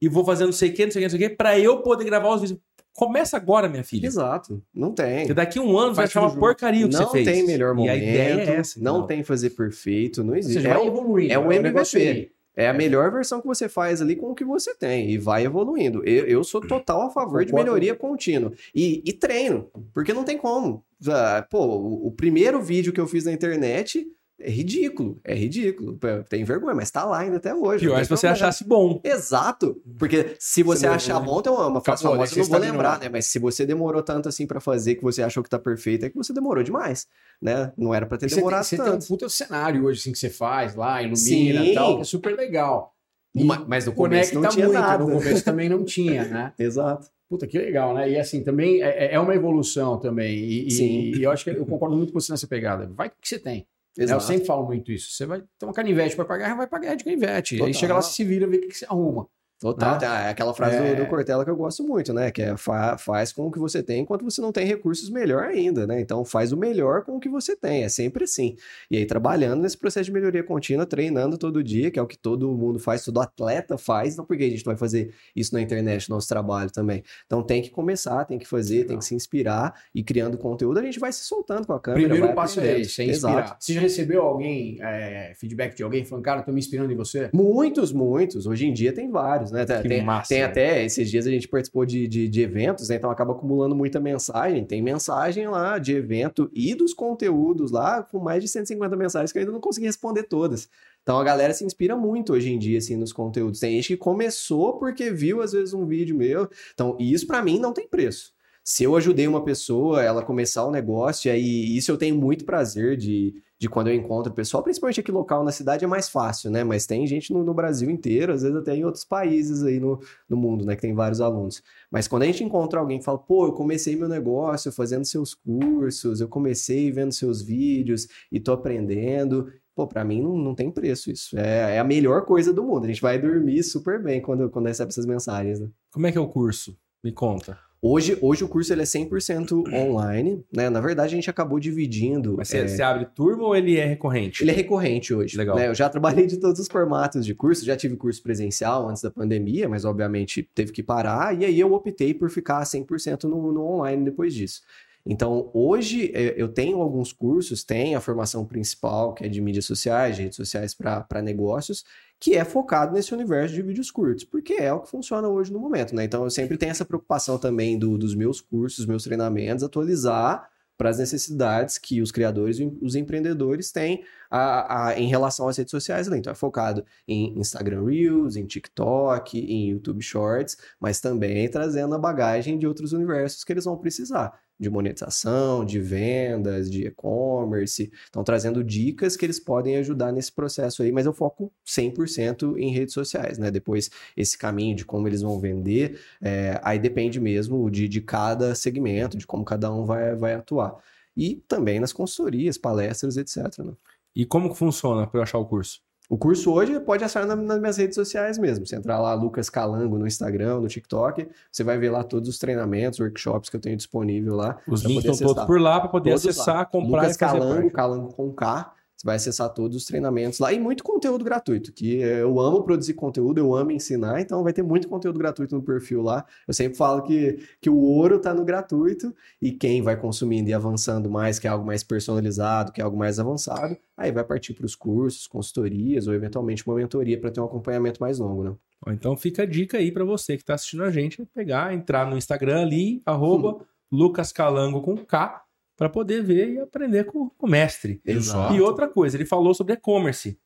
[0.00, 1.36] e vou fazer não sei o que, não sei o que, não sei o que,
[1.36, 2.60] pra eu poder gravar os vídeos.
[2.94, 4.06] Começa agora, minha filha.
[4.06, 4.62] Exato.
[4.72, 5.18] Não tem.
[5.20, 7.26] Porque daqui a um ano vai achar uma porcaria o que Não você fez.
[7.28, 7.90] tem melhor E momento.
[7.92, 8.80] a ideia é essa.
[8.80, 9.06] não então.
[9.08, 10.54] tem fazer perfeito, não existe.
[10.58, 11.32] seja, É vai o- evoluindo.
[11.32, 12.30] é o negócio MVP.
[12.56, 15.44] É a melhor versão que você faz ali com o que você tem e vai
[15.44, 16.04] evoluindo.
[16.08, 17.72] Eu, eu sou total a favor de Concordo.
[17.72, 18.52] melhoria contínua.
[18.72, 20.84] E, e treino, porque não tem como.
[21.08, 21.64] Ah, Pô,
[22.06, 24.06] o primeiro vídeo que eu fiz na internet
[24.40, 25.20] é ridículo.
[25.24, 25.98] É ridículo.
[26.28, 27.86] Tem vergonha, mas tá lá ainda até hoje.
[27.86, 29.00] Pior tem se você achasse bom.
[29.04, 29.80] Exato.
[29.98, 32.68] Porque se você não- achar bom, tem uma, uma frase famosa, eu você não vou
[32.68, 33.08] lembrar, né?
[33.08, 36.10] Mas se você demorou tanto assim pra fazer que você achou que tá perfeito, é
[36.10, 37.06] que você demorou demais,
[37.40, 37.72] né?
[37.76, 39.06] Não era pra ter Você tem, demorado você tem um tanto.
[39.06, 41.70] puta cenário hoje assim, que você faz lá, ilumina Sim.
[41.70, 42.92] e tal, é super legal.
[43.34, 45.04] E Ma- Mas no começo não tinha muito, nada.
[45.04, 46.52] no começo também não tinha, né?
[46.58, 47.08] Exato.
[47.28, 48.08] Puta, que legal, né?
[48.10, 50.36] E assim, também é, é uma evolução também.
[50.36, 51.12] E, e- Sim.
[51.16, 52.86] e eu acho que eu concordo muito com você nessa pegada.
[52.94, 53.66] Vai com o que você tem.
[53.96, 54.04] Né?
[54.04, 54.24] Eu Exato.
[54.24, 55.12] sempre falo muito isso.
[55.12, 57.56] Você vai uma canivete para pagar, vai pagar de canivete.
[57.56, 57.66] Total.
[57.68, 59.28] Aí chega lá, se vira, vê o que, que você arruma.
[59.64, 59.92] Total.
[59.94, 59.98] Né?
[59.98, 60.94] Tem a- aquela frase É.
[60.94, 62.30] do, do Cortella que eu gosto muito, né?
[62.30, 65.44] Que é fa- faz com o que você tem, enquanto você não tem recursos, melhor
[65.44, 66.00] ainda, né?
[66.00, 67.82] Então faz o melhor com o que você tem.
[67.84, 68.56] É sempre assim.
[68.90, 72.18] E aí, trabalhando nesse processo de melhoria contínua, treinando todo dia, que é o que
[72.18, 74.12] todo mundo faz, todo atleta faz.
[74.12, 77.02] Então, por que a gente não vai fazer isso na internet, no nosso trabalho também?
[77.24, 78.98] Então tem que começar, tem que fazer, tem Legal.
[78.98, 82.08] que se inspirar e criando conteúdo, a gente vai se soltando com a câmera.
[82.08, 83.44] Primeiro passo é esse, é inspirar.
[83.44, 83.56] Exato.
[83.64, 87.30] Você já recebeu alguém, é, feedback de alguém falando, cara, tô me inspirando em você?
[87.32, 88.46] Muitos, muitos.
[88.46, 89.64] Hoje em dia tem vários, né?
[89.64, 92.88] Tem, Que tem- massa, tem até, esses dias a gente participou de, de, de eventos,
[92.88, 92.96] né?
[92.96, 94.64] Então acaba acumulando muita mensagem.
[94.64, 99.38] Tem mensagem lá de evento e dos conteúdos lá, com mais de 150 mensagens que
[99.38, 100.68] eu ainda não consegui responder todas.
[101.02, 103.60] Então a galera se inspira muito hoje em dia, assim, nos conteúdos.
[103.60, 106.48] Tem gente que começou porque viu, às vezes, um vídeo meu.
[106.72, 108.32] Então, isso pra mim não tem preço.
[108.66, 112.46] Se eu ajudei uma pessoa, ela começar o negócio, e aí isso eu tenho muito
[112.46, 116.08] prazer de, de quando eu encontro o pessoal, principalmente aqui local na cidade é mais
[116.08, 116.64] fácil, né?
[116.64, 120.00] Mas tem gente no, no Brasil inteiro, às vezes até em outros países aí no,
[120.26, 120.74] no mundo, né?
[120.74, 121.62] Que tem vários alunos.
[121.90, 125.34] Mas quando a gente encontra alguém que fala, pô, eu comecei meu negócio fazendo seus
[125.34, 129.52] cursos, eu comecei vendo seus vídeos e tô aprendendo.
[129.74, 131.38] Pô, pra mim não, não tem preço isso.
[131.38, 132.84] É, é a melhor coisa do mundo.
[132.84, 135.68] A gente vai dormir super bem quando, quando recebe essas mensagens, né?
[135.92, 136.74] Como é que é o curso?
[137.02, 137.58] Me conta.
[137.86, 140.70] Hoje, hoje o curso ele é 100% online, né?
[140.70, 142.34] Na verdade, a gente acabou dividindo.
[142.38, 144.42] Mas você, é, você abre turma ou ele é recorrente?
[144.42, 145.36] Ele é recorrente hoje.
[145.36, 145.54] Legal.
[145.54, 145.68] né?
[145.68, 149.10] Eu já trabalhei de todos os formatos de curso, já tive curso presencial antes da
[149.10, 153.62] pandemia, mas obviamente teve que parar, e aí eu optei por ficar 100% no, no
[153.62, 154.62] online depois disso.
[155.06, 159.66] Então, hoje eh, eu tenho alguns cursos, tem a formação principal, que é de mídias
[159.66, 161.84] sociais, de redes sociais para negócios,
[162.24, 165.58] que é focado nesse universo de vídeos curtos, porque é o que funciona hoje no
[165.58, 166.04] momento, né?
[166.04, 170.88] Então, eu sempre tenho essa preocupação também do- dos meus cursos, meus treinamentos, atualizar para
[170.88, 175.70] as necessidades que os criadores e os empreendedores têm a- a- em relação às redes
[175.70, 176.16] sociais ali.
[176.18, 181.98] Então, é focado em Instagram Reels, em TikTok, em YouTube Shorts, mas também trazendo a
[181.98, 184.32] bagagem de outros universos que eles vão precisar.
[184.64, 187.92] De monetização, de vendas, de e-commerce.
[188.08, 192.72] Então, trazendo dicas que eles podem ajudar nesse processo aí, mas eu foco 100% em
[192.72, 193.50] redes sociais, né?
[193.50, 198.54] Depois, esse caminho de como eles vão vender, é, aí depende mesmo de, de cada
[198.54, 200.76] segmento, de como cada um vai, vai atuar.
[201.16, 203.58] E também nas consultorias, palestras, etc.
[203.58, 203.74] né?
[204.16, 205.80] E como funciona para achar o curso?
[206.08, 208.66] O curso hoje pode achar na- nas minhas redes sociais mesmo.
[208.66, 212.38] Você entrar lá, Lucas Calango, no Instagram, no TikTok, você vai ver lá todos os
[212.38, 214.58] treinamentos, workshops que eu tenho disponível lá.
[214.68, 217.70] Os links estão todos por lá para poder Todos acessar, comprar Lucas e Calango.
[217.70, 218.72] Calango com K.
[219.04, 222.94] Você vai acessar todos os treinamentos lá e muito conteúdo gratuito, que eu amo produzir
[222.94, 226.24] conteúdo, eu amo ensinar, então vai ter muito conteúdo gratuito no perfil lá.
[226.48, 230.54] Eu sempre falo que, que o ouro tá no gratuito e quem vai consumindo e
[230.54, 234.54] avançando mais, que é algo mais personalizado, que é algo mais avançado, aí vai partir
[234.54, 238.54] para os cursos, consultorias ou eventualmente uma mentoria para ter um acompanhamento mais longo, né?
[238.88, 242.16] Então fica a dica aí para você que está assistindo a gente, pegar, entrar no
[242.16, 245.43] Instagram ali, arroba Lucas Calango com K,
[245.76, 248.00] para poder ver e aprender com, com o mestre.
[248.04, 248.54] Exato.
[248.54, 250.38] E outra coisa, ele falou sobre e-commerce,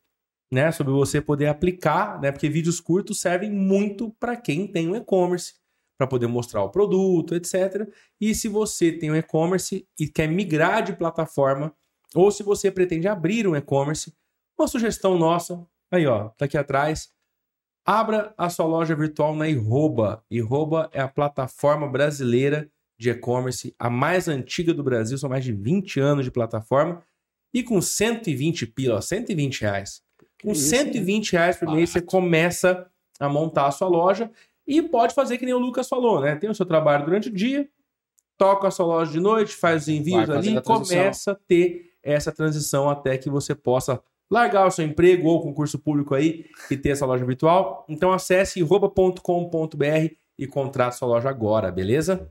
[0.51, 0.71] né?
[0.71, 2.31] Sobre você poder aplicar, né?
[2.31, 5.53] Porque vídeos curtos servem muito para quem tem um e-commerce,
[5.97, 7.87] para poder mostrar o produto, etc.
[8.19, 11.73] E se você tem um e-commerce e quer migrar de plataforma,
[12.15, 14.13] ou se você pretende abrir um e-commerce,
[14.57, 17.09] uma sugestão nossa, aí ó, tá aqui atrás,
[17.85, 20.23] abra a sua loja virtual na Iroba.
[20.29, 25.53] Iroba é a plataforma brasileira de e-commerce, a mais antiga do Brasil, são mais de
[25.53, 27.01] 20 anos de plataforma,
[27.53, 30.01] e com 120 pila, ó, 120 reais.
[30.43, 32.85] Com isso, 120 reais por mês você começa
[33.17, 34.29] a montar a sua loja
[34.67, 36.35] e pode fazer que nem o Lucas falou, né?
[36.35, 37.67] Tem o seu trabalho durante o dia,
[38.37, 42.31] toca a sua loja de noite, faz os envios ali e começa a ter essa
[42.31, 46.89] transição até que você possa largar o seu emprego ou concurso público aí e ter
[46.89, 47.85] essa loja virtual.
[47.89, 52.29] Então acesse rouba.com.br e contrate sua loja agora, beleza?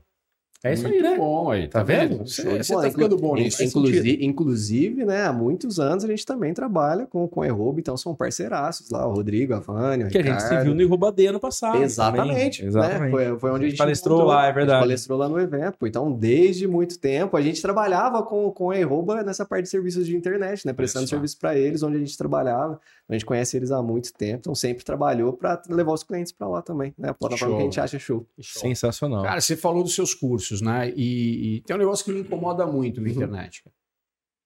[0.61, 1.17] É isso aí, Muito né?
[1.17, 1.67] bom aí.
[1.69, 2.17] Tá vendo?
[2.17, 2.85] Você, você bola.
[2.85, 3.63] tá ficando bom nisso.
[3.63, 8.13] Inclusive, inclusive, né, há muitos anos a gente também trabalha com, com Errobo, então são
[8.13, 10.65] parceiraços lá, o Rodrigo, a Vânia, o Que a gente se Ricardo.
[10.65, 11.81] viu no Irrobadê ano passado.
[11.81, 12.61] Exatamente.
[12.61, 12.67] né?
[12.67, 13.11] Exatamente.
[13.11, 14.79] Foi, foi onde a gente Palestrou lá, é a gente verdade.
[14.81, 15.77] palestrou lá no evento.
[15.77, 15.87] pô.
[15.87, 20.05] Então, desde muito tempo, a gente trabalhava com, com a Erroba nessa parte de serviços
[20.05, 20.73] de internet, né?
[20.73, 21.11] Prestando só.
[21.15, 22.79] serviço para eles, onde a gente trabalhava.
[23.09, 26.47] A gente conhece eles há muito tempo, então sempre trabalhou para levar os clientes para
[26.47, 27.09] lá também, né?
[27.09, 27.57] A plataforma Show.
[27.57, 28.29] que a gente acha show.
[28.39, 29.23] Sensacional.
[29.23, 30.93] Cara, você falou dos seus cursos, né?
[30.95, 33.75] E, e tem um negócio que me incomoda muito na internet, cara,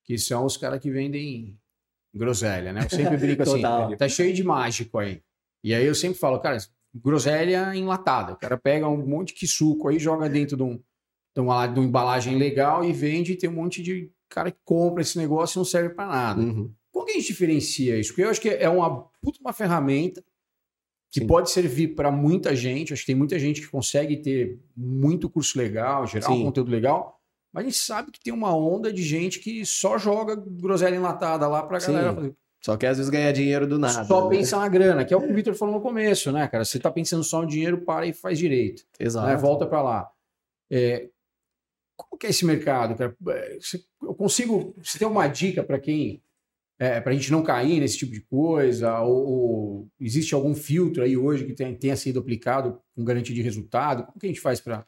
[0.06, 1.60] que são os caras que vendem
[2.16, 2.86] groselha, né?
[2.86, 3.62] Eu sempre brinco assim,
[3.98, 5.22] tá cheio de mágico aí.
[5.62, 6.58] E aí eu sempre falo, cara,
[6.96, 8.32] groselha enlatada.
[8.32, 10.82] O cara pega um monte de suco aí, joga dentro de, um,
[11.36, 14.60] de, uma, de uma embalagem legal e vende e tem um monte de cara que
[14.64, 16.42] compra esse negócio e não serve para nada.
[16.42, 16.74] Uhum.
[16.94, 18.12] Como que a gente diferencia isso?
[18.12, 20.24] Porque eu acho que é uma puta uma ferramenta
[21.12, 21.28] que Sim.
[21.28, 22.94] pode servir para muita gente.
[22.94, 26.44] Acho que tem muita gente que consegue ter muito curso legal, gerar um Sim.
[26.44, 27.20] conteúdo legal.
[27.52, 31.48] Mas a gente sabe que tem uma onda de gente que só joga groselha enlatada
[31.48, 31.94] lá pra Sim.
[31.94, 32.36] galera fazer.
[32.64, 34.06] Só que às vezes ganhar dinheiro do nada.
[34.06, 34.38] só né?
[34.38, 36.64] pensa na grana, que é o que o Victor falou no começo, né, cara?
[36.64, 38.84] Você tá pensando só no dinheiro, para e faz direito.
[39.00, 39.28] Exato.
[39.28, 39.36] né?
[39.36, 40.10] Volta para lá.
[40.72, 41.10] É,
[41.98, 43.16] como que é esse mercado, cara?
[43.30, 43.58] É,
[44.02, 44.74] Eu consigo.
[44.82, 46.24] Você tem uma dica para quem
[46.80, 49.00] É, para a gente não cair nesse tipo de coisa?
[49.02, 53.42] Ou, ou existe algum filtro aí hoje que tenha, tenha sido aplicado com garantia de
[53.42, 54.06] resultado?
[54.06, 54.86] Como que a gente faz para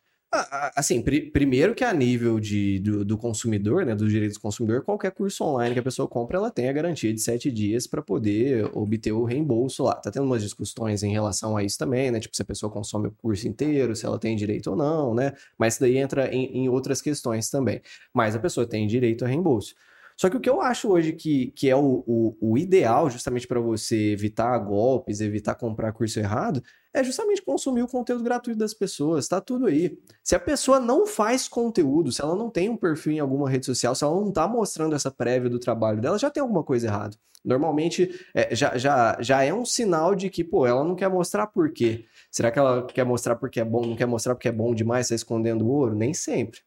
[0.76, 4.84] Assim, pr primeiro que a nível de, do, do, consumidor, né, dos direitos do consumidor,
[4.84, 8.02] qualquer curso online que a pessoa compra, ela tem a garantia de sete dias para
[8.02, 9.96] poder obter o reembolso lá.
[9.96, 12.20] Tá tendo umas discussões em relação a isso também, né?
[12.20, 15.34] Tipo, se a pessoa consome o curso inteiro, se ela tem direito ou não, né?
[15.58, 17.82] Mas isso daí entra em, em outras questões também.
[18.14, 19.74] Mas a pessoa tem direito a reembolso.
[20.18, 23.48] Só que o que eu acho hoje que, que é o, o, o ideal, justamente
[23.48, 28.74] para você evitar golpes, evitar comprar curso errado, é justamente consumir o conteúdo gratuito das
[28.74, 29.98] pessoas, tá tudo aí.
[30.24, 33.66] Se a pessoa não faz conteúdo, se ela não tem um perfil em alguma rede
[33.66, 36.88] social, se ela não tá mostrando essa prévia do trabalho dela, já tem alguma coisa
[36.88, 37.18] errada.
[37.46, 41.46] Normalmente é, já, já, já é um sinal de que, pô, ela não quer mostrar
[41.46, 42.06] por quê.
[42.32, 45.06] Será que ela quer mostrar porque é bom, não quer mostrar porque é bom demais,
[45.06, 45.94] está escondendo ouro?
[45.94, 46.60] Nem sempre.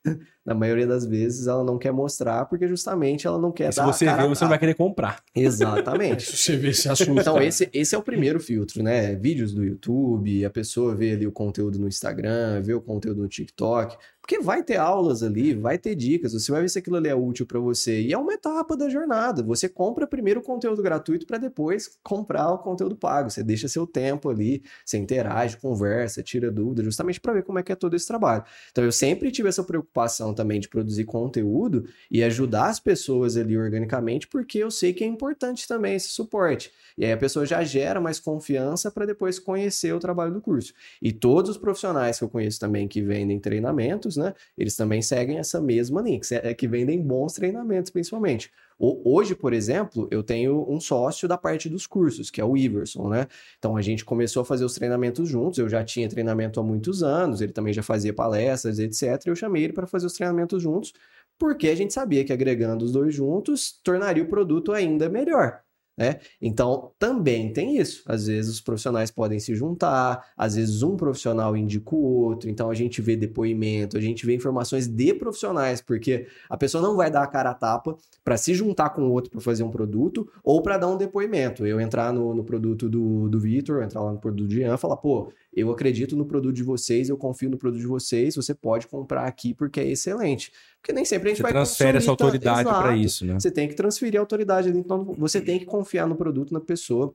[0.48, 3.80] Na maioria das vezes ela não quer mostrar porque justamente ela não quer e se
[3.84, 5.22] você vê, você não vai querer comprar.
[5.34, 6.24] Exatamente.
[6.24, 7.12] se você vê, se assusta.
[7.12, 9.14] Então esse, esse é o primeiro filtro, né?
[9.14, 13.28] Vídeos do YouTube, a pessoa vê ali o conteúdo no Instagram, vê o conteúdo no
[13.28, 13.96] TikTok.
[14.28, 17.14] Porque vai ter aulas ali, vai ter dicas, você vai ver se aquilo ali é
[17.14, 18.02] útil para você.
[18.02, 19.42] E é uma etapa da jornada.
[19.42, 23.30] Você compra primeiro o conteúdo gratuito para depois comprar o conteúdo pago.
[23.30, 27.62] Você deixa seu tempo ali, você interage, conversa, tira dúvidas, justamente para ver como é
[27.62, 28.44] que é todo esse trabalho.
[28.70, 33.58] Então eu sempre tive essa preocupação também de produzir conteúdo e ajudar as pessoas ali
[33.58, 36.72] organicamente, porque eu sei que é importante também esse suporte.
[36.96, 40.72] E aí a pessoa já gera mais confiança para depois conhecer o trabalho do curso.
[41.02, 44.32] E todos os profissionais que eu conheço também que vendem treinamentos, né?
[44.56, 46.20] Eles também seguem essa mesma linha,
[46.56, 48.50] que é, vendem bons treinamentos, principalmente.
[48.78, 53.08] Hoje, por exemplo, eu tenho um sócio da parte dos cursos, que é o Iverson,
[53.08, 53.26] né?
[53.58, 55.58] Então a gente começou a fazer os treinamentos juntos.
[55.58, 59.26] Eu já tinha treinamento há muitos anos, ele também já fazia palestras, etc.
[59.26, 60.92] Eu chamei ele para fazer os treinamentos juntos,
[61.38, 65.60] porque a gente sabia que agregando os dois juntos tornaria o produto ainda melhor.
[65.98, 66.20] Né?
[66.40, 68.04] Então, também tem isso.
[68.06, 72.70] Às vezes os profissionais podem se juntar, às vezes um profissional indica o outro, então
[72.70, 77.10] a gente vê depoimento, a gente vê informações de profissionais, porque a pessoa não vai
[77.10, 80.30] dar a cara a tapa para se juntar com o outro para fazer um produto
[80.44, 81.66] ou para dar um depoimento.
[81.66, 84.98] Eu entrar no, no produto do, do Vitor, entrar lá no produto do e falar,
[84.98, 88.86] pô, eu acredito no produto de vocês, eu confio no produto de vocês, você pode
[88.86, 90.52] comprar aqui porque é excelente.
[90.80, 93.34] Porque nem sempre a gente você vai transfere essa autoridade para isso, né?
[93.34, 97.14] Você tem que transferir a autoridade, então você tem que confiar no produto, na pessoa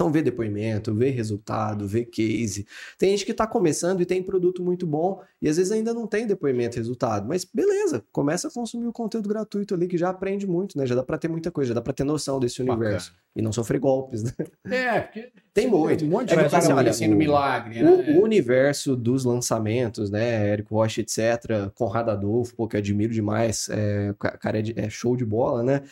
[0.00, 2.66] então, vê depoimento, vê resultado, vê case.
[2.96, 6.06] Tem gente que está começando e tem produto muito bom e às vezes ainda não
[6.06, 7.28] tem depoimento, resultado.
[7.28, 10.86] Mas beleza, começa a consumir o conteúdo gratuito ali que já aprende muito, né?
[10.86, 12.78] Já dá para ter muita coisa, já dá para ter noção desse Bacana.
[12.78, 14.32] universo e não sofrer golpes, né?
[14.64, 16.02] É, porque tem muito.
[16.06, 17.90] Um monte de é cara aparecendo milagre, né?
[17.90, 20.48] O, o, universo dos lançamentos, né?
[20.48, 21.70] Érico Rocha, etc.
[21.74, 23.68] Conrado Adolfo, pô, que eu admiro demais.
[23.70, 25.82] É, cara é, é show de bola, né?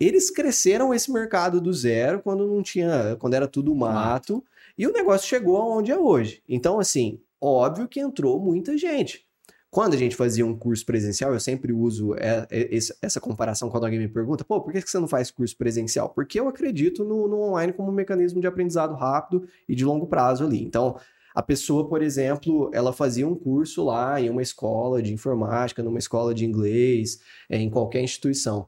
[0.00, 4.44] Eles cresceram esse mercado do zero quando não tinha, quando era tudo mato,
[4.76, 6.40] e o negócio chegou aonde é hoje.
[6.48, 9.26] Então, assim, óbvio que entrou muita gente.
[9.70, 13.84] Quando a gente fazia um curso presencial, eu sempre uso é, é, essa comparação quando
[13.84, 16.08] alguém me pergunta, pô, por que você não faz curso presencial?
[16.08, 20.06] Porque eu acredito no, no online como um mecanismo de aprendizado rápido e de longo
[20.06, 20.64] prazo ali.
[20.64, 20.98] Então,
[21.34, 25.98] a pessoa, por exemplo, ela fazia um curso lá em uma escola de informática, numa
[25.98, 28.66] escola de inglês, em qualquer instituição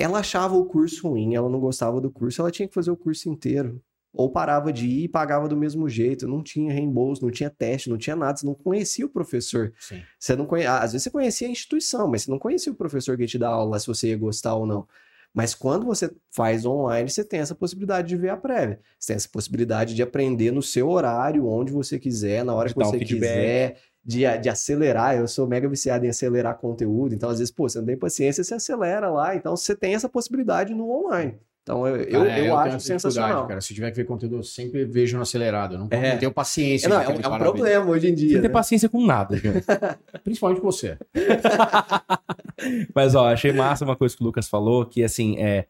[0.00, 2.96] ela achava o curso ruim, ela não gostava do curso, ela tinha que fazer o
[2.96, 3.80] curso inteiro.
[4.12, 7.88] Ou parava de ir e pagava do mesmo jeito, não tinha reembolso, não tinha teste,
[7.88, 9.72] não tinha nada, você não conhecia o professor.
[9.78, 10.02] Sim.
[10.18, 10.66] Você não conhe...
[10.66, 13.50] Às vezes você conhecia a instituição, mas você não conhecia o professor que te dar
[13.50, 14.86] aula, se você ia gostar ou não.
[15.32, 18.80] Mas quando você faz online, você tem essa possibilidade de ver a prévia.
[18.98, 22.74] Você tem essa possibilidade de aprender no seu horário, onde você quiser, na hora de
[22.74, 25.16] que você um quiser de, de acelerar.
[25.16, 28.42] Eu sou mega viciado em acelerar conteúdo, então às vezes, pô, você não tem paciência,
[28.42, 29.34] você acelera lá.
[29.34, 31.38] Então você tem essa possibilidade no online.
[31.62, 33.46] Então eu, eu, é, eu, eu acho sensacional.
[33.46, 33.60] Cara.
[33.60, 35.74] Se tiver que ver conteúdo, eu sempre vejo no acelerado.
[35.74, 36.12] Eu não, é.
[36.12, 36.86] não tenho paciência.
[36.86, 38.28] É, não, é, um, é um problema hoje em dia.
[38.28, 38.42] Não né?
[38.42, 39.36] tem paciência com nada,
[40.24, 40.98] Principalmente você.
[42.94, 45.66] Mas ó, achei massa uma coisa que o Lucas falou, que assim, é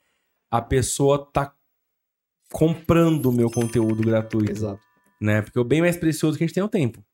[0.51, 1.53] a pessoa tá
[2.53, 4.51] comprando o meu conteúdo gratuito.
[4.51, 4.81] Exato.
[5.21, 5.43] Né?
[5.43, 7.05] Porque o bem mais precioso que a gente tem é o tempo.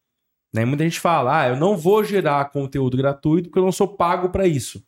[0.57, 0.65] Né?
[0.65, 4.31] Muita gente fala, ah, eu não vou gerar conteúdo gratuito porque eu não sou pago
[4.31, 4.83] para isso.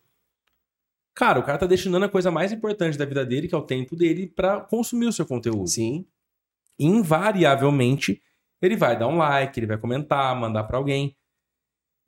[1.14, 3.62] Cara, o cara tá destinando a coisa mais importante da vida dele, que é o
[3.62, 5.68] tempo dele, para consumir o seu conteúdo.
[5.68, 6.06] Sim.
[6.78, 8.22] Invariavelmente,
[8.62, 11.14] ele vai dar um like, ele vai comentar, mandar para alguém.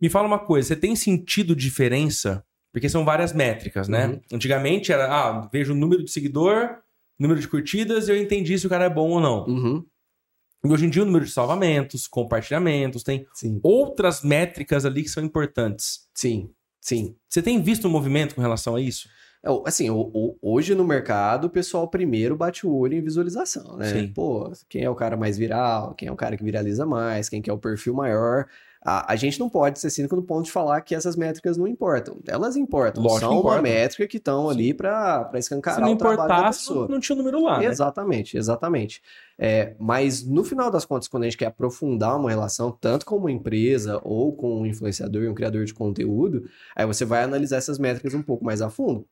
[0.00, 2.42] Me fala uma coisa, você tem sentido diferença?
[2.72, 4.06] Porque são várias métricas, né?
[4.06, 4.20] Uhum.
[4.32, 6.78] Antigamente era, ah, vejo o número de seguidor,
[7.18, 9.44] número de curtidas e eu entendi se o cara é bom ou não.
[9.44, 9.84] Uhum.
[10.62, 13.58] E hoje em dia o número de salvamentos, compartilhamentos, tem sim.
[13.62, 16.08] outras métricas ali que são importantes.
[16.14, 17.16] Sim, sim.
[17.28, 19.08] Você tem visto um movimento com relação a isso?
[19.64, 19.88] Assim,
[20.42, 23.90] hoje no mercado, o pessoal primeiro bate o olho em visualização, né?
[23.90, 24.12] Sim.
[24.12, 27.40] Pô, quem é o cara mais viral, quem é o cara que viraliza mais, quem
[27.40, 28.46] quer o perfil maior.
[28.82, 31.66] A, a, gente não pode ser cínico no ponto de falar que essas métricas não
[31.66, 32.18] importam.
[32.26, 33.02] Elas importam.
[33.02, 33.56] Lógico São importa.
[33.56, 36.80] uma métrica que estão ali para escancarar o trabalho da importasse, pessoa.
[36.82, 37.58] não, não tinha o número lá.
[37.58, 37.66] né?
[37.66, 39.02] Exatamente, exatamente.
[39.38, 43.16] É, mas no final das contas, quando a gente quer aprofundar uma relação, tanto com
[43.16, 47.58] uma empresa ou com um influenciador e um criador de conteúdo, aí você vai analisar
[47.58, 49.06] essas métricas um pouco mais a fundo.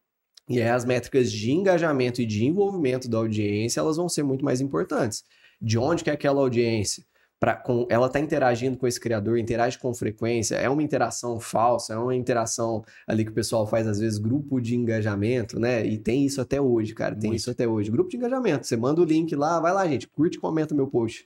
[0.49, 4.43] E aí as métricas de engajamento e de envolvimento da audiência, elas vão ser muito
[4.43, 5.25] mais importantes.
[5.61, 7.05] De onde que é aquela audiência?
[7.41, 11.95] Pra, com, ela está interagindo com esse criador, interage com frequência, é uma interação falsa,
[11.95, 15.87] é uma interação ali que o pessoal faz, às vezes, grupo de engajamento, né?
[15.87, 17.39] E tem isso até hoje, cara, tem Muito.
[17.41, 17.93] isso até hoje.
[17.93, 20.89] Grupo de engajamento, você manda o link lá, vai lá, gente, curte e comenta meu
[20.89, 21.25] post.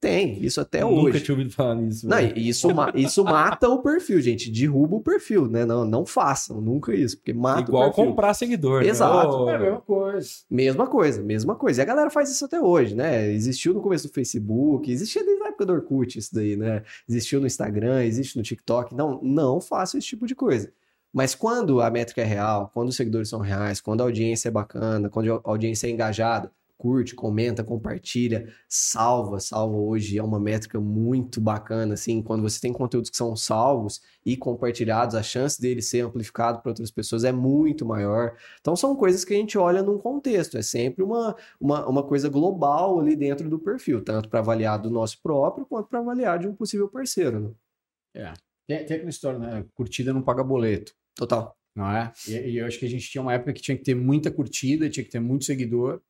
[0.00, 1.20] Tem, isso até Nunca hoje.
[1.24, 2.06] tinha ouvido falar nisso.
[2.08, 4.48] Não, isso, ma- isso mata o perfil, gente.
[4.48, 5.66] Derruba o perfil, né?
[5.66, 8.04] Não, não façam nunca isso, porque mata Igual o perfil.
[8.12, 8.82] comprar seguidor.
[8.84, 8.90] né?
[8.90, 9.28] Exato.
[9.38, 10.28] Ô, É a mesma coisa.
[10.48, 11.80] Mesma coisa, mesma coisa.
[11.80, 13.28] E a galera faz isso até hoje, né?
[13.32, 15.24] Existiu no começo do Facebook, existia
[15.58, 16.82] época do Orkut isso daí, né?
[17.08, 18.94] Existiu no Instagram, existe no TikTok.
[18.94, 20.72] Não, não façam esse tipo de coisa.
[21.12, 24.50] Mas quando a métrica é real, quando os seguidores são reais, quando a audiência é
[24.50, 29.40] bacana, quando a audiência é engajada, curte, comenta, compartilha, salva.
[29.40, 34.00] Salva hoje é uma métrica muito bacana, assim, quando você tem conteúdos que são salvos
[34.24, 38.36] e compartilhados, a chance dele ser amplificado para outras pessoas é muito maior.
[38.60, 42.28] Então são coisas que a gente olha num contexto, é sempre uma, uma, uma coisa
[42.28, 46.46] global ali dentro do perfil, tanto para avaliar do nosso próprio quanto para avaliar de
[46.46, 47.50] um possível parceiro, né?
[48.68, 49.64] Tem, tem aquela história, né?
[49.74, 51.56] Curtida não paga boleto, Total.
[51.74, 52.12] não é?
[52.28, 54.30] E, e eu acho que a gente tinha uma época que tinha que ter muita
[54.30, 56.00] curtida, tinha que ter muito seguidor.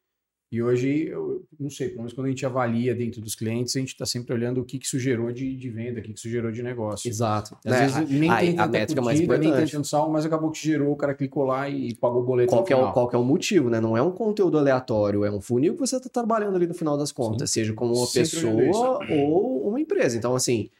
[0.50, 3.80] E hoje, eu não sei, pelo menos quando a gente avalia dentro dos clientes, a
[3.80, 6.18] gente está sempre olhando o que, que isso gerou de, de venda, o que, que
[6.18, 7.06] isso gerou de negócio.
[7.06, 7.54] Exato.
[7.66, 7.80] Às Né?
[7.86, 9.86] vezes nem a- tem a tanta métrica mais curtida, nem tem importante.
[9.88, 12.74] salvo, mas acabou que gerou, o cara clicou lá e pagou o boleto Qual é
[12.76, 13.78] o, qual é o motivo, né?
[13.78, 16.96] Não é um conteúdo aleatório, é um funil que você está trabalhando ali no final
[16.96, 20.16] das contas, seja como uma Sempre pessoa ou uma empresa.
[20.16, 20.70] Então, assim,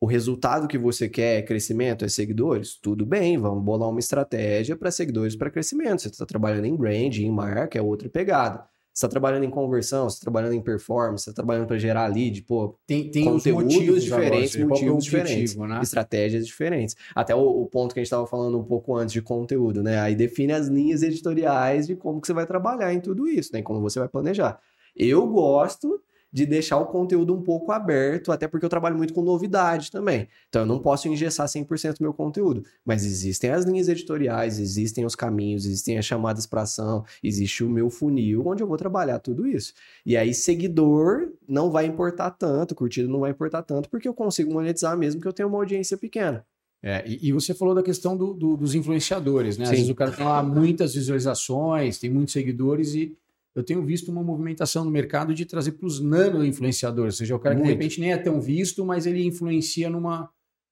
[0.00, 2.76] o resultado que você quer é crescimento, é seguidores?
[2.80, 6.00] Tudo bem, vamos bolar uma estratégia para seguidores para crescimento.
[6.02, 8.64] Você está trabalhando em brand, em marca, é outra pegada.
[9.00, 12.06] Você está trabalhando em conversão, você está trabalhando em performance, você está trabalhando para gerar
[12.08, 15.80] lead, pô, Tem, tem os conteúdos motivos diferentes, agora, motivos diferentes, objetivo, né?
[15.82, 16.96] estratégias diferentes.
[17.14, 19.98] Até o, o ponto que a gente estava falando um pouco antes de conteúdo, né?
[20.00, 23.62] Aí define as linhas editoriais de como que você vai trabalhar em tudo isso, né?
[23.62, 24.60] Como você vai planejar.
[24.94, 25.98] Eu gosto
[26.32, 30.28] de deixar o conteúdo um pouco aberto, até porque eu trabalho muito com novidade também.
[30.48, 35.04] Então eu não posso engessar 100% do meu conteúdo, mas existem as linhas editoriais, existem
[35.04, 39.18] os caminhos, existem as chamadas para ação, existe o meu funil onde eu vou trabalhar
[39.18, 39.72] tudo isso.
[40.06, 44.52] E aí seguidor não vai importar tanto, curtida não vai importar tanto, porque eu consigo
[44.52, 46.44] monetizar mesmo que eu tenha uma audiência pequena.
[46.82, 49.64] É, e, você falou da questão do- do- dos influenciadores, né?
[49.64, 49.74] Às Sim.
[49.76, 53.14] vezes o cara tem lá muitas visualizações, tem muitos seguidores e
[53.54, 57.38] eu tenho visto uma movimentação no mercado de trazer para os nano-influenciadores, ou seja, o
[57.38, 57.78] cara que de Muito.
[57.78, 60.28] repente nem é tão visto, mas ele influencia numa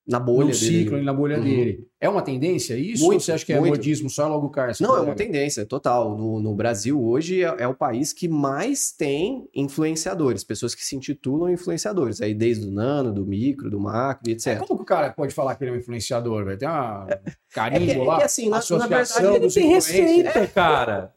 [0.06, 0.56] Na bolha num dele.
[0.56, 1.44] ciclo, na bolha Uhum.
[1.44, 1.86] dele.
[2.00, 3.02] É uma tendência isso?
[3.04, 3.72] Muito, ou você acha que é muito.
[3.74, 6.16] modismo só logo cai Não, é uma tendência, total.
[6.16, 10.96] No, no Brasil, hoje, é, é o país que mais tem influenciadores, pessoas que se
[10.96, 12.22] intitulam influenciadores.
[12.22, 14.46] Aí, desde o nano, do micro, do macro e etc.
[14.46, 16.58] É, como que o cara pode falar que ele é um influenciador, velho?
[16.58, 17.20] Tem uma É
[17.52, 21.12] carimbo que, é lá, que, assim, na, na verdade, Ele tem receita, cara.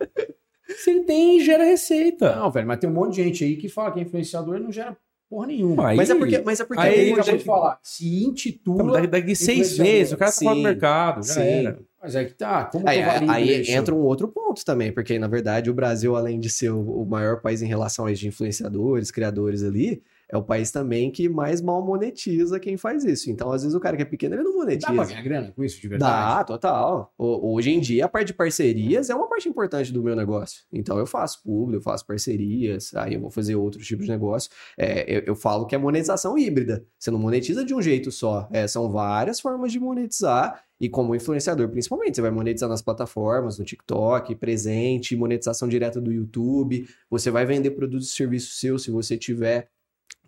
[0.78, 2.36] Se ele tem, gera receita.
[2.36, 4.60] Não, velho, mas tem um monte de gente aí que fala que é influenciador e
[4.60, 4.98] não gera
[5.30, 5.90] porra nenhuma.
[5.90, 8.94] Aí- mas é porque, mas é porque Aí ele muita acabou de falar, se intitula...
[8.94, 11.26] daqui, daqui seis meses, o cara tá fora do mercado.
[11.26, 11.42] Já sim.
[11.42, 11.80] era.
[12.04, 14.92] Mas é que tá, como Aí, que eu valido aí entra um outro ponto também,
[14.92, 18.12] porque na verdade o Brasil, além de ser o, o maior país em relação a
[18.12, 23.04] isso de influenciadores, criadores ali, é o país também que mais mal monetiza quem faz
[23.04, 23.30] isso.
[23.30, 25.06] Então, às vezes, o cara que é pequeno, ele não Dá pra monetiza.
[25.06, 26.38] ganhar grana com isso, de verdade?
[26.38, 27.14] Dá, total.
[27.18, 30.64] Hoje em dia, a parte de parcerias é uma parte importante do meu negócio.
[30.72, 34.50] Então, eu faço público, eu faço parcerias, aí eu vou fazer outros tipos de negócio.
[34.78, 36.86] É, eu, eu falo que é monetização híbrida.
[36.98, 38.48] Você não monetiza de um jeito só.
[38.52, 40.64] É, são várias formas de monetizar.
[40.80, 46.12] E como influenciador, principalmente, você vai monetizar nas plataformas, no TikTok, presente, monetização direta do
[46.12, 46.88] YouTube.
[47.10, 49.70] Você vai vender produtos e serviços seus se você tiver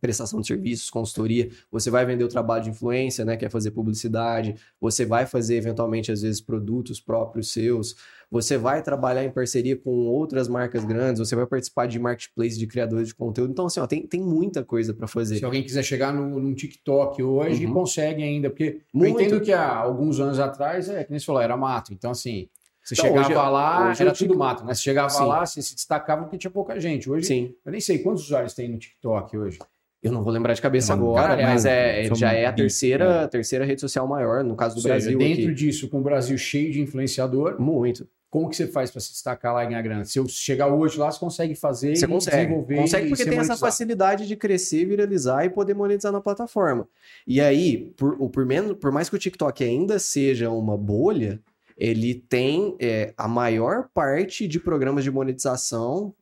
[0.04, 3.72] prestação de serviços, consultoria, você vai vender o trabalho de influência, né, que é fazer
[3.72, 7.96] publicidade, você vai fazer eventualmente às vezes produtos próprios seus,
[8.30, 12.68] você vai trabalhar em parceria com outras marcas grandes, você vai participar de marketplace de
[12.68, 13.52] criadores de conteúdo.
[13.52, 15.38] Então assim, ó, tem, tem muita coisa para fazer.
[15.38, 17.74] Se alguém quiser chegar no, num TikTok hoje, Uhum.
[17.74, 19.20] consegue ainda, porque Muito.
[19.20, 21.94] eu entendo que há alguns anos atrás, é, que nem você falou, era mato.
[21.94, 22.50] Então, assim,
[22.84, 24.74] você Não, chegava hoje- lá, hoje era o tudo mato, né?
[24.74, 25.24] Você chegava Sim.
[25.26, 27.10] lá, você se destacava porque tinha pouca gente.
[27.10, 27.56] Hoje, Sim.
[27.63, 29.58] eu nem sei quantos usuários tem no TikTok hoje.
[30.04, 33.28] Eu não vou lembrar de cabeça É agora, mas é, São já é a terceira,
[33.30, 35.54] terceira rede social maior, no caso do seja, Brasil dentro aqui.
[35.54, 38.06] disso, com o Brasil cheio de influenciador, Muito.
[38.30, 40.04] como que você faz para se destacar lá e ganhar grana?
[40.04, 42.38] Se eu chegar hoje lá, você consegue fazer Você e consegue.
[42.45, 43.60] desenvolver Consegue porque tem essa monetizado.
[43.72, 46.86] facilidade de crescer, viralizar e poder monetizar na plataforma.
[47.26, 51.39] E aí, por, o- por, menos, por mais que o TikTok ainda seja uma bolha,
[51.78, 56.14] ele tem é, a maior parte de programas de monetização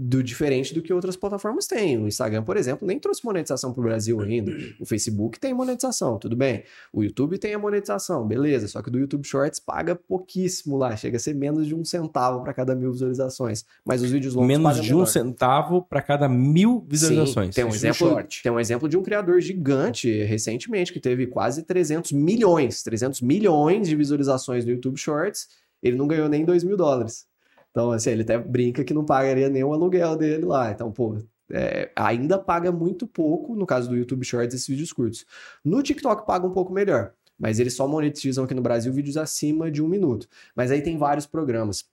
[0.00, 1.98] do diferente do que outras plataformas têm.
[1.98, 4.52] O Instagram, por exemplo, nem trouxe monetização para o Brasil ainda.
[4.78, 6.62] O Facebook tem monetização, tudo bem.
[6.92, 8.68] O YouTube tem a monetização, beleza.
[8.68, 12.44] Só que do YouTube Shorts paga pouquíssimo lá, chega a ser menos de um centavo
[12.44, 13.64] para cada mil visualizações.
[13.84, 15.06] Mas os vídeos longos Menos de um melhor.
[15.06, 17.48] centavo para cada mil visualizações.
[17.48, 18.42] Sim, tem um, Isso no exemplo, short.
[18.44, 23.88] tem um exemplo de um criador gigante recentemente que teve quase 300 milhões, 300 milhões
[23.88, 25.48] de visualizações no YouTube Shorts.
[25.82, 27.27] Ele não ganhou nem 2 mil dólares.
[27.70, 30.70] Então, assim, ele até brinca que não pagaria nem o aluguel dele lá.
[30.70, 31.18] Então, pô,
[31.50, 35.24] é, ainda paga muito pouco, no caso do YouTube Shorts, esses vídeos curtos.
[35.64, 39.70] No TikTok paga um pouco melhor, mas eles só monetizam aqui no Brasil vídeos acima
[39.70, 40.28] de um minuto.
[40.54, 41.84] Mas aí tem vários programas.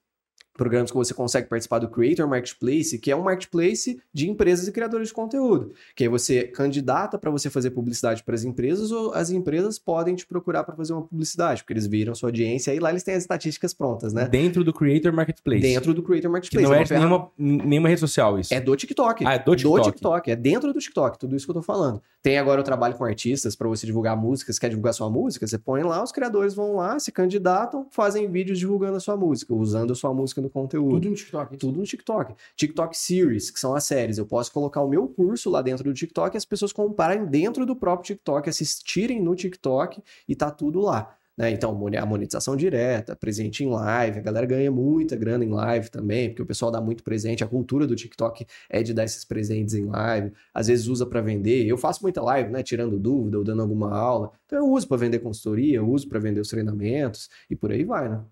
[0.56, 4.72] Programas que você consegue participar do Creator Marketplace, que é um marketplace de empresas e
[4.72, 5.74] criadores de conteúdo.
[5.96, 10.16] Que aí você candidata para você fazer publicidade para as empresas ou as empresas podem
[10.16, 13.16] te procurar para fazer uma publicidade, porque eles viram sua audiência e lá eles têm
[13.16, 14.28] as estatísticas prontas, né?
[14.30, 15.62] Dentro do Creator Marketplace.
[15.62, 16.66] Dentro do Creator Que Marketplace.
[16.68, 18.54] não É é nenhuma, nenhuma rede social isso.
[18.54, 19.26] é do TikTok.
[19.26, 20.32] Ah, é do TikTok.
[20.32, 22.02] É dentro do TikTok, tudo isso que eu tô falando.
[22.22, 25.58] Tem agora o trabalho com artistas para você divulgar músicas, quer divulgar sua música, você
[25.58, 29.92] põe lá, os criadores vão lá, se candidatam, fazem vídeos divulgando a sua música, usando
[29.92, 30.96] a sua música conteúdo.
[30.96, 31.58] Tudo no TikTok.
[31.58, 32.36] Tudo no TikTok.
[32.56, 34.18] TikTok Series, que são as séries.
[34.18, 37.66] Eu posso colocar o meu curso lá dentro do TikTok e as pessoas comprarem dentro
[37.66, 41.16] do próprio TikTok, assistirem no TikTok e tá tudo lá.
[41.38, 41.52] Né?
[41.52, 46.30] Então, a monetização direta, presente em live, a galera ganha muita grana em live também,
[46.30, 47.44] porque o pessoal dá muito presente.
[47.44, 50.32] A cultura do TikTok é de dar esses presentes em live.
[50.54, 51.66] Às vezes usa para vender.
[51.66, 52.64] Eu faço muita live, né?
[52.64, 54.32] Tirando dúvida ou dando alguma aula.
[54.46, 57.84] Então eu uso para vender consultoria, eu uso para vender os treinamentos e por aí
[57.84, 58.24] vai, né?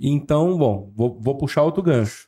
[0.00, 2.26] Então, bom, vou, vou puxar outro gancho.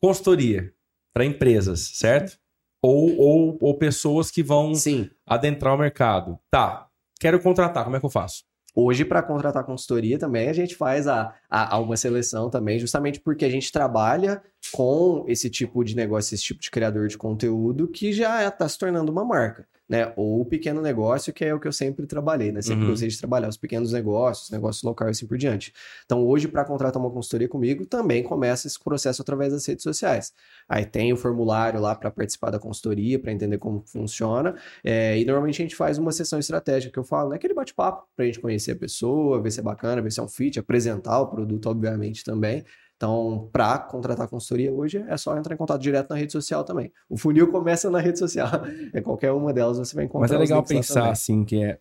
[0.00, 0.72] Consultoria
[1.12, 2.38] para empresas, certo?
[2.80, 5.10] Ou, ou, ou pessoas que vão Sim.
[5.26, 6.38] adentrar o mercado.
[6.50, 6.88] Tá,
[7.18, 8.44] quero contratar, como é que eu faço?
[8.74, 13.18] Hoje, para contratar consultoria também, a gente faz a, a, a uma seleção também, justamente
[13.20, 14.40] porque a gente trabalha
[14.72, 18.78] com esse tipo de negócio, esse tipo de criador de conteúdo que já está se
[18.78, 20.12] tornando uma marca, né?
[20.16, 22.62] Ou o pequeno negócio, que é o que eu sempre trabalhei, né?
[22.62, 22.90] Sempre Uhum.
[22.92, 25.72] gostei de trabalhar os pequenos negócios, negócios locais e assim por diante.
[26.04, 30.32] Então, hoje, para contratar uma consultoria comigo, também começa esse processo através das redes sociais.
[30.68, 34.54] Aí tem o formulário lá para participar da consultoria, para entender como funciona.
[34.84, 37.36] É, e normalmente a gente faz uma sessão estratégica que eu falo, né?
[37.36, 40.22] Aquele bate-papo para a gente conhecer a pessoa, ver se é bacana, ver se é
[40.22, 42.64] um fit, apresentar o produto, obviamente, também.
[43.00, 46.92] Então, para contratar consultoria hoje, é só entrar em contato direto na rede social também.
[47.08, 48.50] O funil começa na rede social.
[48.92, 50.28] É qualquer uma delas você vai encontrar.
[50.28, 51.78] Mas é legal pensar assim, que é...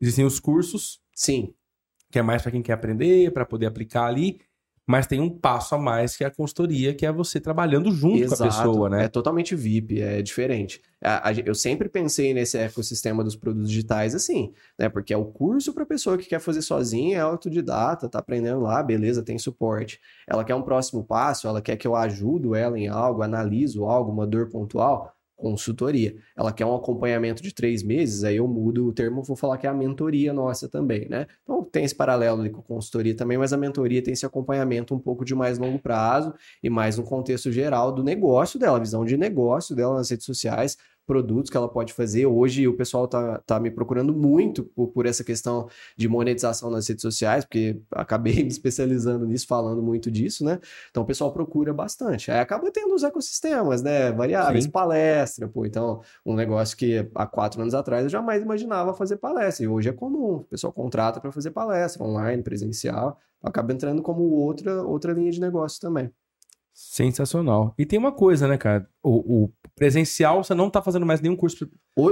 [0.00, 1.52] Existem os cursos, Sim,
[2.10, 4.40] que é mais para quem quer aprender, para poder aplicar ali,
[4.86, 8.18] mas tem um passo a mais que é a consultoria, que é você trabalhando junto
[8.18, 9.04] com a pessoa, né?
[9.04, 10.80] É totalmente VIP, é diferente.
[11.02, 14.88] A- a- eu sempre pensei nesse ecossistema dos produtos digitais assim, né?
[14.88, 18.82] Porque é o curso para pessoa que quer fazer sozinha, é autodidata, tá aprendendo lá,
[18.82, 20.00] beleza, tem suporte.
[20.28, 24.10] Ela quer um próximo passo, ela quer que eu ajudo ela em algo, analiso algo,
[24.10, 25.12] uma dor pontual,
[25.42, 26.14] consultoria.
[26.36, 29.66] Ela quer um acompanhamento de três meses, aí eu mudo o termo, vou falar que
[29.66, 31.26] é a mentoria nossa também, né?
[31.42, 34.98] Então tem esse paralelo ali com consultoria também, mas a mentoria tem esse acompanhamento um
[34.98, 36.32] pouco de mais longo prazo
[36.62, 40.78] e mais no contexto geral do negócio dela, visão de negócio dela nas redes sociais,
[41.06, 42.26] produtos que ela pode fazer.
[42.26, 46.86] Hoje o pessoal tá, tá me procurando muito por, por essa questão de monetização nas
[46.86, 50.58] redes sociais, porque acabei me especializando nisso, falando muito disso, né?
[50.90, 52.30] Então o pessoal procura bastante.
[52.30, 54.12] Aí acaba tendo os ecossistemas, né?
[54.12, 54.70] Variáveis, Sim.
[54.70, 55.66] palestra, pô.
[55.66, 59.64] Então, um negócio que há quatro anos atrás eu jamais imaginava fazer palestra.
[59.64, 60.36] E hoje é comum.
[60.36, 63.18] O pessoal contrata para fazer palestra, online, presencial.
[63.42, 66.10] Acaba entrando como outra, outra linha de negócio também.
[66.72, 67.74] Sensacional.
[67.76, 68.88] E tem uma coisa, né, cara?
[69.02, 71.68] O, o presencial, você não tá fazendo mais nenhum curso.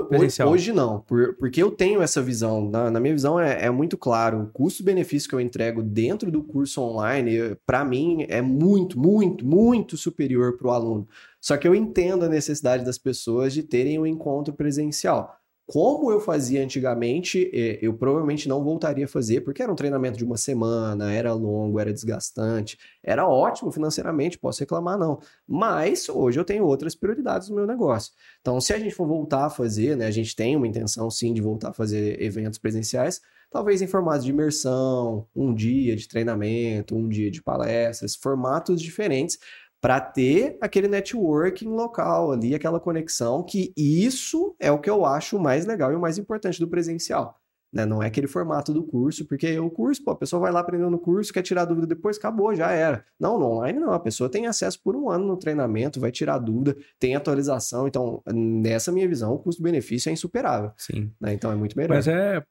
[0.09, 0.51] Presencial.
[0.51, 2.69] Hoje não, por- porque eu tenho essa visão.
[2.69, 4.43] Na, na minha visão é, é muito claro.
[4.43, 9.97] O custo-benefício que eu entrego dentro do curso online, para mim, é muito, muito, muito
[9.97, 11.09] superior para o aluno.
[11.41, 15.40] Só que eu entendo a necessidade das pessoas de terem um encontro presencial.
[15.73, 20.19] Como eu fazia antigamente, eh, eu provavelmente não voltaria a fazer, porque era um treinamento
[20.19, 25.21] de uma semana, era longo, era desgastante, era ótimo financeiramente, posso reclamar não.
[25.47, 28.13] Mas hoje eu tenho outras prioridades no meu negócio.
[28.41, 31.33] Então, se a gente for voltar a fazer, né, a gente tem uma intenção sim
[31.33, 36.97] de voltar a fazer eventos presenciais, talvez em formatos de imersão, um dia de treinamento,
[36.97, 39.39] um dia de palestras, formatos diferentes
[39.81, 45.37] para ter aquele networking local ali, aquela conexão, que isso é o que eu acho
[45.37, 47.41] o mais legal e o mais importante do presencial.
[47.73, 47.87] Né?
[47.87, 50.91] Não é aquele formato do curso, porque o curso, pô, a pessoa vai lá aprendendo
[50.91, 53.05] no curso, quer tirar dúvida depois, acabou, já era.
[53.19, 56.39] Não, no online não, a pessoa tem acesso por um ano no treinamento, vai tirar
[56.39, 57.87] dúvida, tem atualização.
[57.87, 60.73] Então, nessa minha visão, o custo-benefício é insuperável.
[60.77, 61.13] Sim.
[61.21, 61.33] Né?
[61.33, 61.95] Então é muito melhor.
[61.95, 62.43] Mas é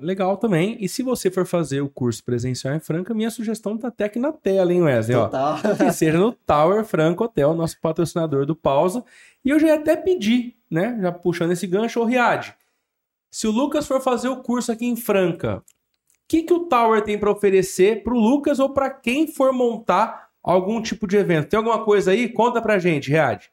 [0.00, 0.76] legal também.
[0.80, 4.18] E se você for fazer o curso presencial em Franca, minha sugestão tá até aqui
[4.18, 5.16] na tela, hein, Wesley?
[5.16, 5.58] Total.
[5.64, 9.04] Ó, que seja no Tower Franca Hotel, nosso patrocinador do Pausa.
[9.44, 10.98] E eu já ia até pedir, né?
[11.00, 12.54] Já puxando esse gancho, ô Riad.
[13.30, 15.62] Se o Lucas for fazer o curso aqui em Franca, o
[16.26, 20.28] que, que o Tower tem para oferecer para o Lucas ou para quem for montar
[20.42, 21.48] algum tipo de evento?
[21.48, 22.28] Tem alguma coisa aí?
[22.28, 23.50] Conta pra gente, Riad.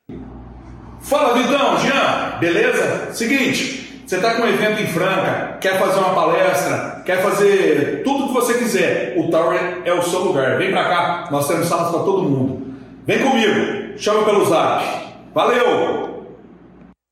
[1.01, 3.11] Fala, Vidão, Jean, beleza?
[3.11, 8.25] Seguinte, você está com um evento em Franca, quer fazer uma palestra, quer fazer tudo
[8.25, 9.17] o que você quiser.
[9.17, 10.57] O Tower é o seu lugar.
[10.57, 12.75] Vem para cá, nós temos salas para todo mundo.
[13.05, 14.83] Vem comigo, chama pelo zap.
[15.33, 16.27] Valeu!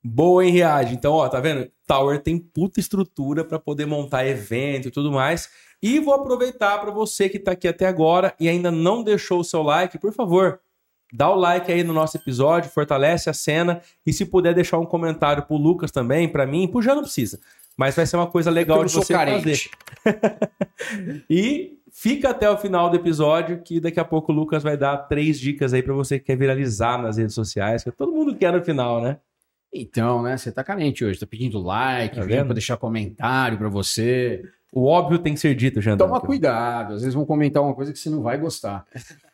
[0.04, 0.58] Boa, hein?
[0.91, 1.72] Então, ó, tá vendo?
[1.88, 5.50] Tower tem puta estrutura para poder montar evento e tudo mais.
[5.82, 9.45] E vou aproveitar para você que tá aqui até agora e ainda não deixou o
[9.45, 10.60] seu like, por favor,
[11.12, 14.86] dá o like aí no nosso episódio, fortalece a cena e se puder deixar um
[14.86, 17.39] comentário pro Lucas também, para mim, pro Jean não precisa.
[17.78, 19.70] Mas vai ser uma coisa legal de você fazer.
[21.30, 24.97] e fica até o final do episódio que daqui a pouco o Lucas vai dar
[24.97, 28.51] três dicas aí para você que quer viralizar nas redes sociais, que todo mundo quer
[28.51, 29.18] no final, né?
[29.74, 30.36] Então, né?
[30.36, 34.43] Você tá carente hoje, tá pedindo like, Tá pra deixar comentário pra você.
[34.74, 35.97] O óbvio tem que ser dito, Jean.
[35.97, 38.86] Toma cuidado, às vezes vão comentar uma coisa que você não vai gostar.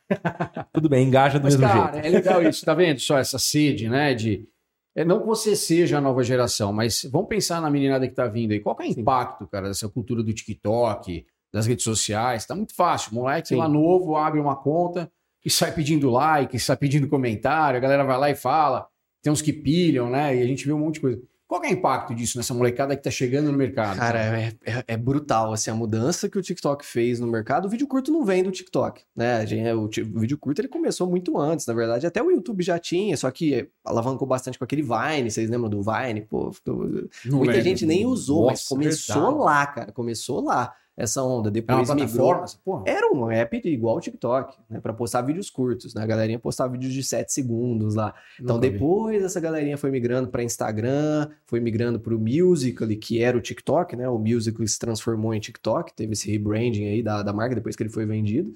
[0.73, 2.05] Tudo bem, engaja do Mas, mesmo cara, jeito.
[2.05, 2.99] é legal isso, tá vendo?
[2.99, 4.13] Só essa sede, né?
[4.13, 4.47] De.
[4.95, 8.27] É, não que você seja a nova geração, mas vamos pensar na meninada que tá
[8.27, 8.59] vindo aí.
[8.61, 12.45] Qual é o impacto, cara, dessa cultura do TikTok, das redes sociais?
[12.45, 13.11] Tá muito fácil.
[13.11, 13.57] O moleque Sim.
[13.57, 15.11] lá novo abre uma conta
[15.43, 18.87] e sai pedindo like, sai pedindo comentário, a galera vai lá e fala.
[19.21, 20.35] Tem uns que pilham, né?
[20.35, 21.21] E a gente vê um monte de coisa.
[21.55, 23.97] Qual é o impacto disso nessa molecada que tá chegando no mercado?
[23.97, 27.65] Cara, é, é- é brutal, assim, a mudança que o TikTok fez no mercado.
[27.65, 29.45] O vídeo curto não vem do TikTok, né?
[29.45, 29.85] Gente- O,
[30.15, 32.05] o vídeo curto, ele começou muito antes, na verdade.
[32.05, 35.31] Até o YouTube já tinha, só que alavancou bastante com aquele Vine.
[35.31, 36.21] Vocês lembram do Vine?
[36.21, 37.61] Pô, do- muita lembro.
[37.61, 39.43] gente nem usou, mas Nossa, começou verdade.
[39.45, 39.91] lá, cara.
[39.93, 41.49] Começou lá, essa onda.
[41.49, 42.43] É Depois migrou...
[42.43, 42.83] essa porra?
[42.85, 44.79] Era um app igual o TikTok, né?
[44.79, 46.01] Pra postar vídeos curtos, né?
[46.01, 48.13] A galerinha postava vídeos de 7 segundos lá.
[48.39, 48.73] Então, Nunca vi.
[48.73, 53.41] depois essa galerinha foi migrando para Instagram, foi migrando para o Musical.ly, que era o
[53.41, 54.07] TikTok, né?
[54.07, 57.83] O Musical.ly se transformou em TikTok, teve esse rebranding aí da, da marca depois que
[57.83, 58.55] ele foi vendido.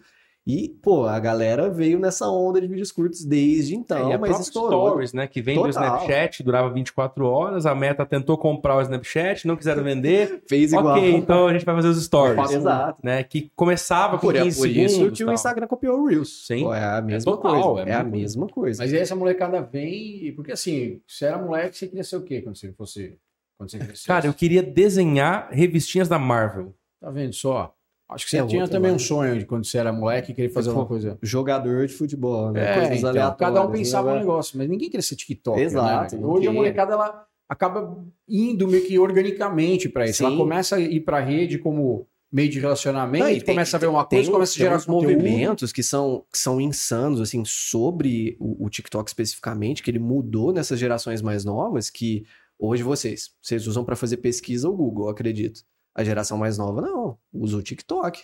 [0.52, 4.18] E, pô, a galera veio nessa onda de vídeos curtos desde então, É, e a
[4.18, 4.88] mas estourou.
[4.90, 5.28] Stories, né?
[5.28, 5.98] Que vem do Total.
[5.98, 7.68] Snapchat, durava 24 horas.
[7.68, 10.42] A Meta tentou comprar o Snapchat, não quiseram vender.
[10.50, 10.98] Fez igual.
[10.98, 12.50] ok, então a gente vai fazer os stories.
[12.52, 13.00] Exato.
[13.04, 13.22] Né?
[13.24, 15.18] Que começava com Por, é 15 por isso segundos.
[15.20, 15.32] que o.
[15.32, 16.48] Instagram copiou o Reels.
[16.48, 16.64] Sim.
[16.64, 17.88] Pô, é a mesma total, coisa.
[17.88, 18.82] é É, a mesma coisa.
[18.84, 20.26] Mas aí essa molecada vem.
[20.26, 23.16] e- Porque assim, você era moleque, você queria ser o quê quando você fosse.
[23.56, 24.08] Quando você crescesse?
[24.08, 26.74] Cara, eu queria desenhar revistinhas da Marvel.
[27.00, 27.74] Tá vendo só?
[28.10, 30.70] Acho que você É tinha também um sonho de quando você era moleque querer fazer
[30.70, 31.18] alguma coisa.
[31.22, 32.72] Jogador de futebol, né?
[32.72, 33.38] É, Coisas então, aleatórias.
[33.38, 33.78] cada um né?
[33.78, 35.60] pensava um negócio, mas ninguém queria ser TikTok.
[35.60, 36.26] Exato, Né?
[36.26, 40.24] Hoje a molecada ela acaba indo meio que organicamente para isso.
[40.24, 40.38] Ela Sim.
[40.38, 43.80] começa a ir para a rede como meio de relacionamento, Não, e tem- começa a
[43.80, 47.44] ver uma tem coisa, começa a tem gerar movimentos que são, que são insanos, assim,
[47.46, 52.24] sobre o, o TikTok especificamente, que ele mudou nessas gerações mais novas, que
[52.60, 55.62] hoje vocês, vocês usam para fazer pesquisa o Google, acredito.
[55.96, 58.24] A geração mais nova, não, usa o TikTok.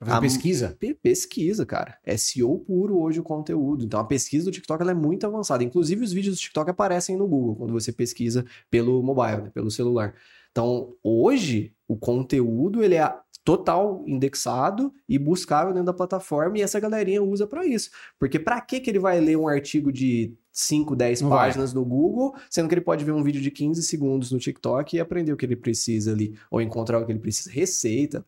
[0.00, 0.76] A- pesquisa.
[0.78, 1.98] Pe- Pesquisa, cara.
[2.16, 3.84] SEO puro hoje o conteúdo.
[3.84, 5.64] Então a pesquisa do TikTok ela é muito avançada.
[5.64, 9.70] Inclusive os vídeos do TikTok aparecem no Google quando você pesquisa pelo mobile, né, pelo
[9.70, 10.14] celular.
[10.50, 16.80] Então hoje o conteúdo ele é total indexado e buscável dentro da plataforma e essa
[16.80, 17.90] galerinha usa para isso.
[18.18, 21.48] Porque para que ele vai ler um artigo de 5, 10 Não vai.
[21.48, 24.96] páginas no Google, sendo que ele pode ver um vídeo de 15 segundos no TikTok
[24.96, 28.24] e aprender o que ele precisa ali ou encontrar o que ele precisa, receita.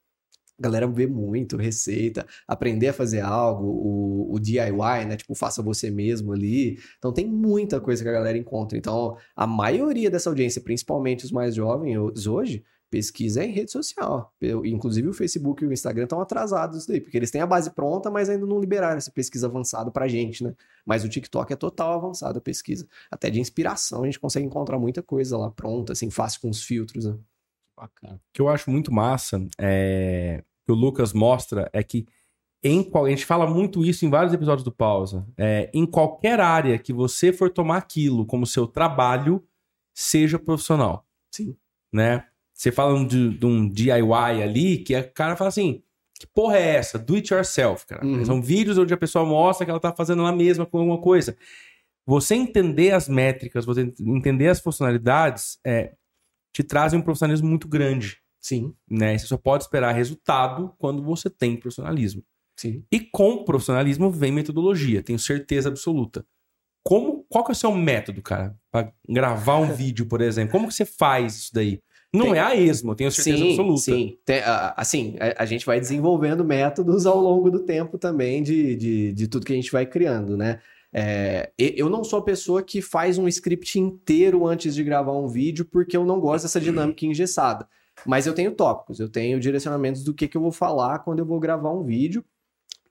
[0.58, 5.16] A galera vê muito receita, aprender a fazer algo, o, o DIY, né?
[5.16, 6.78] Tipo, faça você mesmo ali.
[6.98, 8.76] Então tem muita coisa que a galera encontra.
[8.76, 12.64] Então, a maioria dessa audiência, principalmente os mais jovens hoje,
[12.97, 14.32] pesquisa é em rede social.
[14.64, 18.11] Inclusive o Facebook e o Instagram estão atrasados daí, porque eles têm a base pronta,
[18.11, 20.55] mas ainda não liberaram essa pesquisa avançada pra gente, né?
[20.86, 22.88] Mas o TikTok é total avançado a pesquisa.
[23.11, 26.62] Até de inspiração, a gente consegue encontrar muita coisa lá pronta, assim, fácil com os
[26.62, 27.18] filtros, né?
[27.78, 28.18] Bacana.
[28.32, 32.07] que eu acho muito massa, é, que o Lucas mostra, é que
[32.64, 35.26] em qual, a gente fala muito isso em vários episódios do Pausa.
[35.36, 39.47] É, em qualquer área que você for tomar aquilo como seu trabalho,
[39.94, 41.07] seja profissional.
[41.30, 41.55] Sim.
[41.92, 42.24] Né?
[42.57, 45.82] Você fala de, de um DIY ali, que o cara fala assim:
[46.18, 46.98] que porra é essa?
[46.98, 48.04] Do it yourself, cara.
[48.04, 48.24] Uhum.
[48.24, 51.36] São vídeos onde a pessoa mostra que ela tá fazendo ela mesma com alguma coisa.
[52.07, 55.92] Você entender as métricas, você entender as funcionalidades, é,
[56.50, 58.18] te trazem um profissionalismo muito grande.
[58.40, 59.18] Sim, né?
[59.18, 62.22] Você só pode esperar resultado quando você tem profissionalismo.
[62.57, 62.84] sim.
[62.90, 66.24] E com profissionalismo vem metodologia, tenho certeza absoluta.
[66.82, 70.52] Como, qual que é o seu método, cara, Pra gravar um vídeo, por exemplo?
[70.52, 71.82] Como que você faz isso daí?
[72.16, 73.80] Não Tem- é a esmo, eu tenho certeza sim, absoluta.
[73.82, 74.40] Sim, Tem,
[74.76, 79.28] assim, a, a gente vai desenvolvendo métodos ao longo do tempo também de, de, de
[79.28, 80.60] tudo que a gente vai criando, né?
[80.92, 85.28] É, eu não sou a pessoa que faz um script inteiro antes de gravar um
[85.28, 87.68] vídeo, porque eu não gosto dessa dinâmica engessada.
[88.04, 91.26] Mas eu tenho tópicos, eu tenho direcionamentos do que, que eu vou falar quando eu
[91.26, 92.24] vou gravar um vídeo,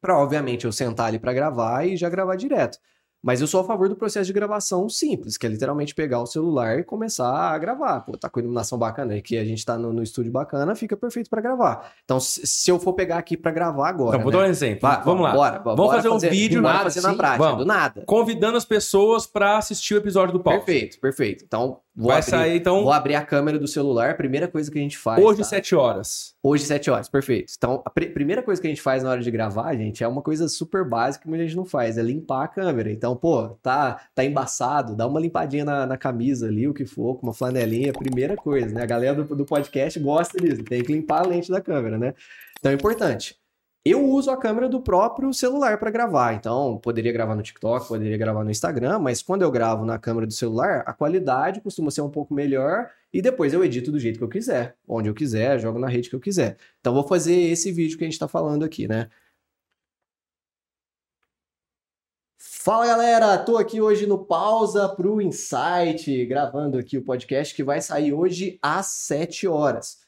[0.01, 2.77] para obviamente eu sentar ali para gravar e já gravar direto.
[3.25, 6.27] Mas eu sou a favor do processo de gravação simples, que é literalmente pegar o
[6.27, 8.01] celular e começar a gravar.
[8.01, 11.27] Pô, tá com iluminação bacana, aqui a gente tá no, no estúdio bacana, fica perfeito
[11.27, 11.91] para gravar.
[12.03, 14.37] Então, se, eu for pegar aqui para gravar agora, Então, vou né?
[14.37, 14.79] dar um exemplo.
[14.87, 15.31] Vai, vamos lá.
[15.33, 17.17] Bora, Vamos bora fazer um vídeo, nada, fazer na sim?
[17.17, 17.57] prática, Vamos.
[17.57, 18.03] do nada.
[18.05, 20.59] Convidando as pessoas pra assistir o episódio do Paulo.
[20.59, 21.43] Perfeito, perfeito.
[21.43, 24.77] Então, vou Vai abrir, sair, então, vou abrir a câmera do celular, primeira coisa que
[24.77, 25.23] a gente faz.
[25.23, 25.45] hoje, tá?
[25.45, 26.35] 7 horas.
[26.43, 27.53] Hoje, 7 horas, perfeito.
[27.57, 30.07] Então, a pri- primeira coisa que a gente faz na hora de gravar, gente, é
[30.07, 32.91] uma coisa super básica que muita gente não faz, é limpar a câmera.
[32.91, 37.15] Então, pô, tá, tá embaçado, dá uma limpadinha na, na camisa ali, o que for,
[37.15, 38.83] com uma flanelinha, primeira coisa, né?
[38.83, 42.13] A galera do, do podcast gosta disso, tem que limpar a lente da câmera, né?
[42.59, 43.35] Então, é importante.
[43.87, 48.17] Eu uso a câmera do próprio celular para gravar, então poderia gravar no TikTok, poderia
[48.17, 52.01] gravar no Instagram, mas quando eu gravo na câmera do celular, a qualidade costuma ser
[52.01, 55.59] um pouco melhor e depois eu edito do jeito que eu quiser, onde eu quiser,
[55.59, 56.57] jogo na rede que eu quiser.
[56.79, 59.07] Então vou fazer esse vídeo que a gente está falando aqui, né?
[62.39, 67.79] Fala galera, tô aqui hoje no Pausa pro Insight, gravando aqui o podcast que vai
[67.81, 70.04] sair hoje às 7 horas.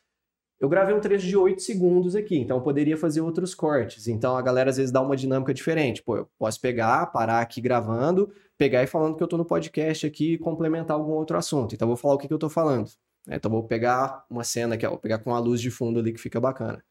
[0.60, 4.08] Eu gravei um trecho de 8 segundos aqui, então eu poderia fazer outros cortes.
[4.08, 6.02] Então a galera às vezes dá uma dinâmica diferente.
[6.02, 10.08] Pô, eu posso pegar, parar aqui gravando, pegar e falando que eu tô no podcast
[10.08, 11.76] aqui e complementar algum outro assunto.
[11.76, 12.90] Então eu vou falar o que, que eu tô falando.
[13.28, 13.36] né?
[13.36, 16.12] Então vou pegar uma cena aqui, ó, vou pegar com a luz de fundo ali
[16.12, 16.84] que fica bacana.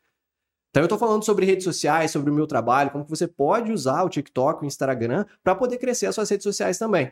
[0.70, 3.72] Então eu tô falando sobre redes sociais, sobre o meu trabalho, como que você pode
[3.72, 7.10] usar o TikTok, o Instagram para poder crescer as suas redes sociais também.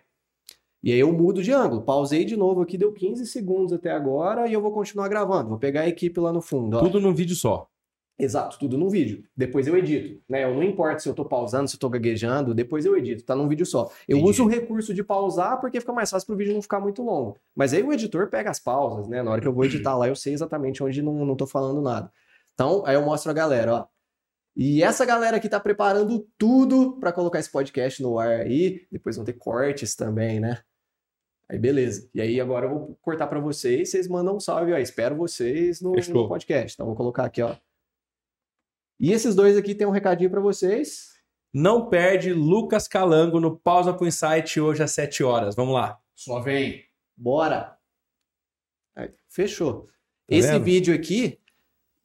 [0.84, 4.46] E aí eu mudo de ângulo, pausei de novo aqui, deu 15 segundos até agora
[4.46, 5.48] e eu vou continuar gravando.
[5.48, 6.80] Vou pegar a equipe lá no fundo, ó.
[6.80, 7.66] Tudo num vídeo só.
[8.18, 9.24] Exato, tudo num vídeo.
[9.34, 10.44] Depois eu edito, né?
[10.44, 13.34] Eu não importa se eu tô pausando, se eu tô gaguejando, depois eu edito, tá
[13.34, 13.90] num vídeo só.
[14.06, 14.30] Eu Entendi.
[14.30, 17.38] uso o recurso de pausar porque fica mais fácil pro vídeo não ficar muito longo.
[17.56, 19.22] Mas aí o editor pega as pausas, né?
[19.22, 21.80] Na hora que eu vou editar lá, eu sei exatamente onde não, não tô falando
[21.80, 22.12] nada.
[22.52, 23.86] Então, aí eu mostro a galera, ó.
[24.54, 28.86] E essa galera aqui tá preparando tudo para colocar esse podcast no ar aí.
[28.92, 30.58] Depois vão ter cortes também, né?
[31.48, 32.08] Aí beleza.
[32.14, 34.78] E aí agora eu vou cortar para vocês, vocês mandam um salve, ó.
[34.78, 36.74] Espero vocês no, no podcast.
[36.74, 37.54] Então vou colocar aqui, ó.
[38.98, 41.14] E esses dois aqui tem um recadinho para vocês.
[41.52, 45.54] Não perde Lucas Calango no Pausa pro Insight hoje às 7 horas.
[45.54, 45.98] Vamos lá.
[46.14, 46.84] Só vem.
[47.16, 47.76] Bora.
[48.96, 49.86] Aí, fechou.
[50.26, 50.64] Tá Esse vendo?
[50.64, 51.38] vídeo aqui,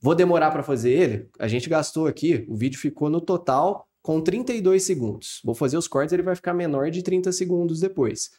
[0.01, 1.29] vou demorar para fazer ele.
[1.39, 5.41] A gente gastou aqui, o vídeo ficou no total com 32 segundos.
[5.43, 8.31] Vou fazer os cortes, ele vai ficar menor de 30 segundos depois.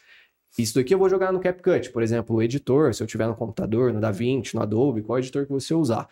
[0.59, 3.37] Isso daqui eu vou jogar no CapCut, por exemplo, o editor, se eu tiver no
[3.37, 6.09] computador, no DaVinci, no Adobe, qual editor que você usar.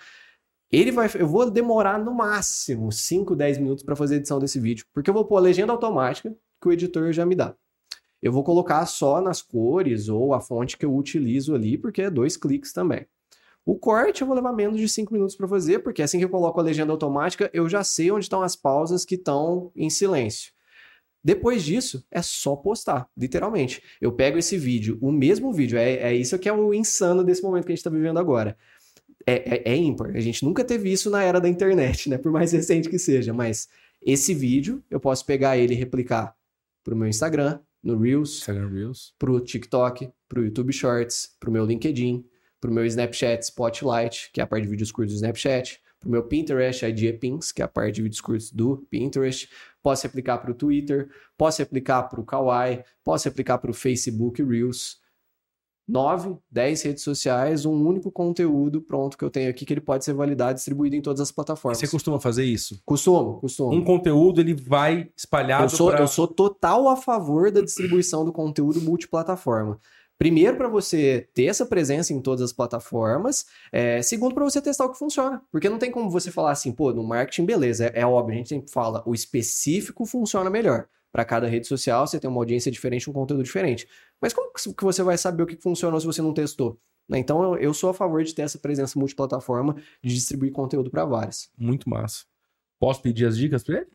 [0.71, 4.61] Ele vai, eu vou demorar no máximo 5, 10 minutos para fazer a edição desse
[4.61, 7.55] vídeo, porque eu vou pôr a legenda automática que o editor já me dá.
[8.21, 12.11] Eu vou colocar só nas cores ou a fonte que eu utilizo ali, porque é
[12.11, 13.07] dois cliques também.
[13.65, 16.31] O corte eu vou levar menos de 5 minutos para fazer, porque assim que eu
[16.31, 20.53] coloco a legenda automática, eu já sei onde estão as pausas que estão em silêncio.
[21.23, 23.83] Depois disso, é só postar, literalmente.
[24.01, 27.43] Eu pego esse vídeo, o mesmo vídeo, é, é isso que é o insano desse
[27.43, 28.57] momento que a gente está vivendo agora.
[29.27, 32.17] É, é, é ímpar, a gente nunca teve isso na era da internet, né?
[32.17, 33.69] Por mais recente que seja, mas
[34.01, 36.35] esse vídeo eu posso pegar ele e replicar
[36.83, 39.15] para o meu Instagram, no Reels, Instagram Reels.
[39.19, 42.25] pro TikTok, pro YouTube Shorts, pro meu LinkedIn,
[42.61, 46.23] pro meu Snapchat Spotlight, que é a parte de vídeos curtos do Snapchat, pro meu
[46.23, 49.49] Pinterest Idea Pins, que é a parte de vídeos curtos do Pinterest.
[49.83, 54.97] Posso aplicar pro Twitter, posso aplicar pro Kawaii, posso aplicar pro Facebook Reels.
[55.91, 60.05] 9, 10 redes sociais, um único conteúdo pronto que eu tenho aqui que ele pode
[60.05, 61.79] ser validado e distribuído em todas as plataformas.
[61.79, 62.79] Você costuma fazer isso?
[62.85, 63.73] Costumo, costumo.
[63.75, 68.23] Um conteúdo ele vai espalhado Eu sou, pra- eu sou total a favor da distribuição
[68.23, 69.81] do conteúdo multiplataforma.
[70.19, 73.47] Primeiro, para você ter essa presença em todas as plataformas.
[73.71, 75.41] É, segundo, para você testar o que funciona.
[75.51, 78.39] Porque não tem como você falar assim, pô, no marketing, beleza, é, é óbvio, a
[78.39, 80.89] gente sempre fala, o específico funciona melhor.
[81.13, 83.89] Para cada rede social, você tem uma audiência diferente, um conteúdo diferente.
[84.21, 86.79] Mas como que você vai saber o que funcionou se você não testou?
[87.09, 87.19] Né?
[87.19, 91.05] Então, eu, eu sou a favor de ter essa presença multiplataforma, de distribuir conteúdo para
[91.05, 91.51] várias.
[91.57, 92.25] Muito massa.
[92.79, 93.87] Posso pedir as dicas pra ele?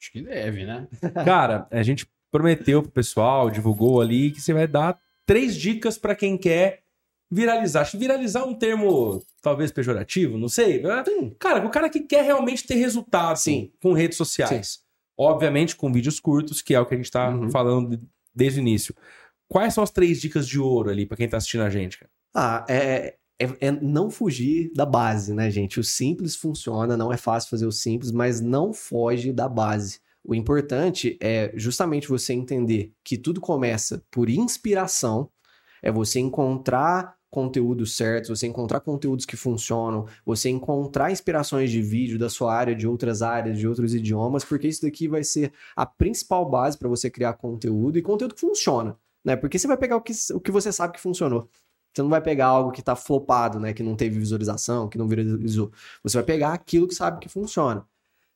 [0.00, 0.86] Acho que deve, né?
[1.24, 6.14] Cara, a gente prometeu pro pessoal, divulgou ali, que você vai dar três dicas pra
[6.14, 6.82] quem quer
[7.30, 7.80] viralizar.
[7.82, 10.80] Acho que viralizar é um termo talvez pejorativo, não sei.
[10.82, 11.02] né?
[11.38, 13.72] Cara, o cara que quer realmente ter resultado Sim.
[13.82, 14.80] com redes sociais.
[15.18, 17.50] Obviamente com vídeos curtos, que é o que a gente tá Uhum.
[17.50, 18.02] falando de-
[18.34, 18.94] desde o início.
[19.48, 22.10] Quais são as três dicas de ouro ali pra quem tá assistindo a gente, cara?
[22.34, 25.80] Ah, é, é, é não fugir da base, né, gente?
[25.80, 30.00] O simples funciona, não é fácil fazer o simples, mas não foge da base.
[30.28, 35.30] O importante é justamente você entender que tudo começa por inspiração,
[35.80, 42.18] é você encontrar conteúdos certos, você encontrar conteúdos que funcionam, você encontrar inspirações de vídeo
[42.18, 45.86] da sua área, de outras áreas, de outros idiomas, porque isso daqui vai ser a
[45.86, 49.36] principal base para você criar conteúdo e conteúdo que funciona, né?
[49.36, 51.48] Porque você vai pegar o que, o que você sabe que funcionou.
[51.94, 53.72] Você não vai pegar algo que tá flopado, né?
[53.72, 55.70] Que não teve visualização, que não viralizou.
[56.02, 57.86] Você vai pegar aquilo que sabe que funciona.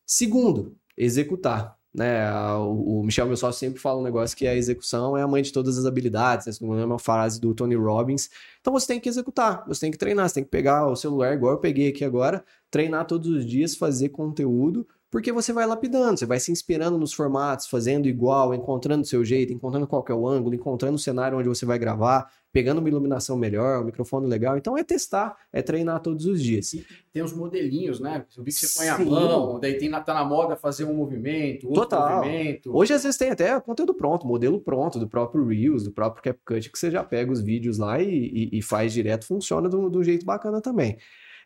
[0.07, 1.80] Segundo, executar.
[1.93, 2.33] Né?
[2.59, 5.53] O Michel, meu sócio, sempre fala um negócio que a execução é a mãe de
[5.53, 6.47] todas as habilidades.
[6.47, 6.53] Né?
[6.63, 8.31] Engano, é uma frase do Tony Robbins.
[8.61, 11.35] Então você tem que executar, você tem que treinar, você tem que pegar o celular,
[11.35, 16.19] igual eu peguei aqui agora, treinar todos os dias, fazer conteúdo, porque você vai lapidando,
[16.19, 20.15] você vai se inspirando nos formatos, fazendo igual, encontrando o seu jeito, encontrando qual é
[20.15, 24.27] o ângulo, encontrando o cenário onde você vai gravar, pegando uma iluminação melhor, um microfone
[24.29, 24.57] legal.
[24.57, 26.71] Então é testar, é treinar todos os dias.
[27.13, 28.25] Tem uns modelinhos, né?
[28.37, 29.05] Eu vi que você põe a Sim.
[29.07, 32.17] mão, daí tem, na- tá na moda fazer um movimento, outro Total.
[32.25, 32.77] movimento.
[32.77, 36.71] Hoje, às vezes, tem até conteúdo pronto, modelo pronto, do próprio Reels, do próprio CapCut,
[36.71, 38.09] que você já pega os vídeos lá e,
[38.53, 40.97] e- e faz direto, funciona de um jeito bacana também.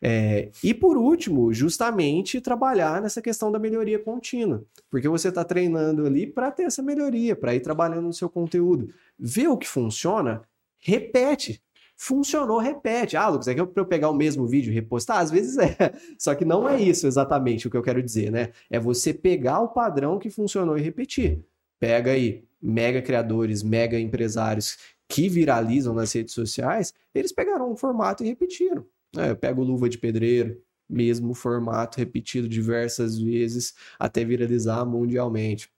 [0.07, 6.05] É, e por último, justamente trabalhar nessa questão da melhoria contínua, porque você está treinando
[6.05, 8.93] ali para ter essa melhoria, para ir trabalhando no seu conteúdo.
[9.17, 10.43] Vê o que funciona,
[10.77, 11.59] repete.
[11.97, 13.17] Funcionou, repete.
[13.17, 15.17] Ah, Lucas, é que para eu pegar o mesmo vídeo e repostar?
[15.17, 15.75] Às vezes é.
[16.19, 18.51] Só que não é isso exatamente o que eu quero dizer, né?
[18.69, 21.43] É você pegar o padrão que funcionou e repetir.
[21.79, 24.77] Pega aí mega criadores, mega empresários
[25.07, 28.85] que viralizam nas redes sociais, eles pegaram um formato e repetiram.
[29.17, 35.69] É, eu pego luva de pedreiro, mesmo formato repetido diversas vezes até viralizar mundialmente.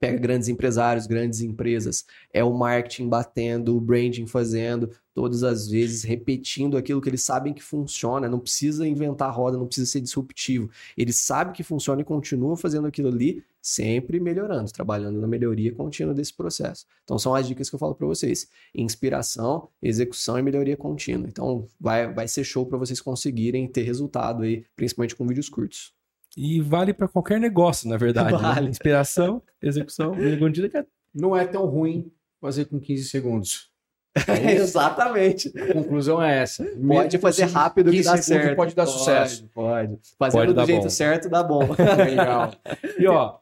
[0.00, 6.02] Pega grandes empresários, grandes empresas, é o marketing batendo, o branding fazendo, todas as vezes
[6.02, 10.68] repetindo aquilo que eles sabem que funciona, não precisa inventar roda, não precisa ser disruptivo.
[10.96, 16.12] Eles sabem que funciona e continuam fazendo aquilo ali, sempre melhorando, trabalhando na melhoria contínua
[16.12, 16.84] desse processo.
[17.02, 21.26] Então são as dicas que eu falo para vocês: inspiração, execução e melhoria contínua.
[21.26, 25.94] Então vai, vai ser show para vocês conseguirem ter resultado aí, principalmente com vídeos curtos.
[26.36, 28.32] E vale pra qualquer negócio, na verdade.
[28.32, 28.38] né?
[28.38, 28.68] Vale.
[28.68, 30.84] Inspiração, execução, melhoria que é
[31.14, 33.72] Não é tão ruim fazer com 15 segundos.
[34.46, 35.52] Exatamente.
[35.58, 36.64] A conclusão é essa.
[36.64, 36.78] Pode
[37.16, 38.56] Mesmo fazer rápido que 15 dá certo.
[38.56, 39.48] Pode dar sucesso.
[39.52, 39.98] Pode.
[40.18, 40.90] Fazendo Pode do jeito bom.
[40.90, 41.60] certo dá bom.
[41.98, 42.52] Legal.
[42.98, 43.38] E ó,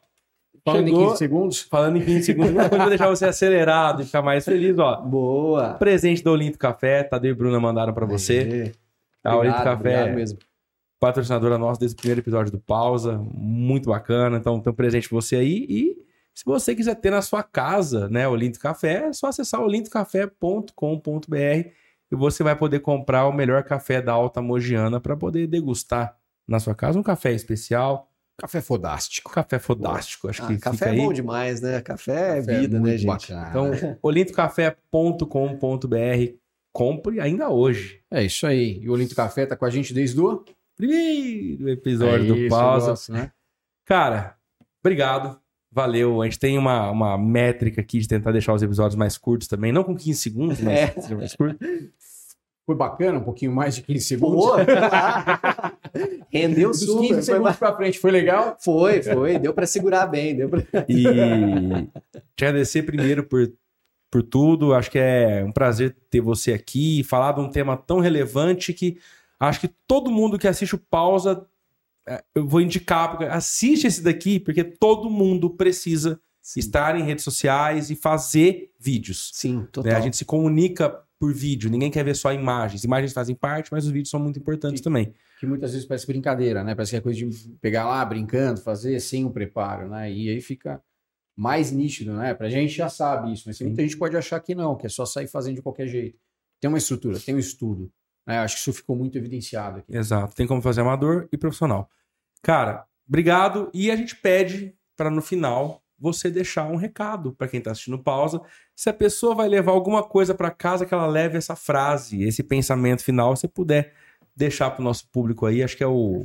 [0.65, 4.23] Falando em Chegou- 15 segundos, falando em 15 segundos, vai deixar você acelerado e ficar
[4.23, 5.01] mais feliz, ó.
[5.01, 5.75] Boa.
[5.75, 8.39] Presente do Olinto Café, Tadeu e Bruna mandaram pra você.
[8.39, 8.73] Aê.
[9.25, 10.39] A Olinto Obrigado, Café mesmo.
[11.01, 13.21] patrocinadora nossa desde o primeiro episódio do Pausa.
[13.35, 14.37] Muito bacana.
[14.37, 15.67] Então, tem um presente pra você aí.
[15.69, 15.97] E
[16.33, 21.69] se você quiser ter na sua casa, né, o Olinto Café, é só acessar olintocafé.com.br
[22.11, 26.59] e você vai poder comprar o melhor café da Alta Mogiana para poder degustar na
[26.61, 26.99] sua casa.
[26.99, 29.33] Um café especial, café fodástico.
[29.33, 30.29] café fodástico.
[30.29, 30.99] Acho Ah, que café fica é aí.
[30.99, 31.81] bom demais, né?
[31.81, 33.07] Café, Café é vida, muito né, gente?
[33.07, 33.49] bacana.
[33.51, 33.71] Então,
[34.03, 36.35] olintocafé.com.br.
[36.75, 38.01] Compre ainda hoje.
[38.11, 38.81] É isso aí.
[38.83, 40.43] E o Olinto Café tá com a gente desde o
[40.75, 42.87] Primeiro episódio do É isso, Pausa.
[42.87, 43.31] eu gosto, né?
[43.85, 44.37] Cara,
[44.83, 45.39] obrigado.
[45.71, 46.23] Valeu.
[46.23, 49.71] A gente tem uma, uma métrica aqui de tentar deixar os episódios mais curtos também.
[49.71, 51.05] Não com 15 segundos, mas É.
[51.15, 51.59] mais curto.
[52.65, 54.45] Foi bacana, um pouquinho mais de 15 segundos.
[56.31, 57.01] Rendeu Dos super.
[57.09, 58.57] 15 Foi, segundos pra frente foi legal.
[58.61, 59.39] foi, foi.
[59.39, 60.37] Deu pra segurar bem.
[60.37, 60.63] Deu pra...
[60.89, 61.03] E
[62.35, 63.53] te agradecer primeiro por,
[64.11, 64.75] por tudo.
[64.75, 68.73] Acho que é um prazer ter você aqui e falar de um tema tão relevante
[68.73, 68.99] que
[69.39, 71.47] acho que todo mundo que assiste o Pausa,
[72.09, 76.21] é, eu vou indicar, assiste esse daqui, porque todo mundo precisa
[76.57, 79.31] estar em redes sociais e fazer vídeos.
[79.33, 79.69] Sim, né?
[79.71, 79.97] total.
[79.97, 82.83] A gente se comunica por vídeo, ninguém quer ver só imagens.
[82.83, 84.85] Imagens fazem parte, mas os vídeos são muito importantes Sim.
[84.85, 85.15] também.
[85.43, 86.73] Que muitas vezes parece brincadeira, né?
[86.73, 90.09] Parece que é coisa de pegar lá, brincando, fazer sem o preparo, né?
[90.09, 90.81] E aí fica
[91.37, 92.33] mais nítido, né?
[92.33, 93.65] Pra gente já sabe isso, mas Sim.
[93.65, 96.17] muita gente pode achar que não, que é só sair fazendo de qualquer jeito.
[96.61, 97.93] Tem uma estrutura, tem um estudo.
[98.25, 98.39] Né?
[98.39, 99.97] Acho que isso ficou muito evidenciado aqui.
[99.97, 100.33] Exato.
[100.33, 101.91] Tem como fazer amador e profissional.
[102.41, 103.69] Cara, obrigado.
[103.75, 107.99] E a gente pede para no final você deixar um recado para quem tá assistindo
[107.99, 108.41] pausa.
[108.77, 112.45] Se a pessoa vai levar alguma coisa para casa, que ela leve essa frase, esse
[112.45, 113.93] pensamento final, se puder
[114.35, 116.25] deixar para o nosso público aí, acho que é o.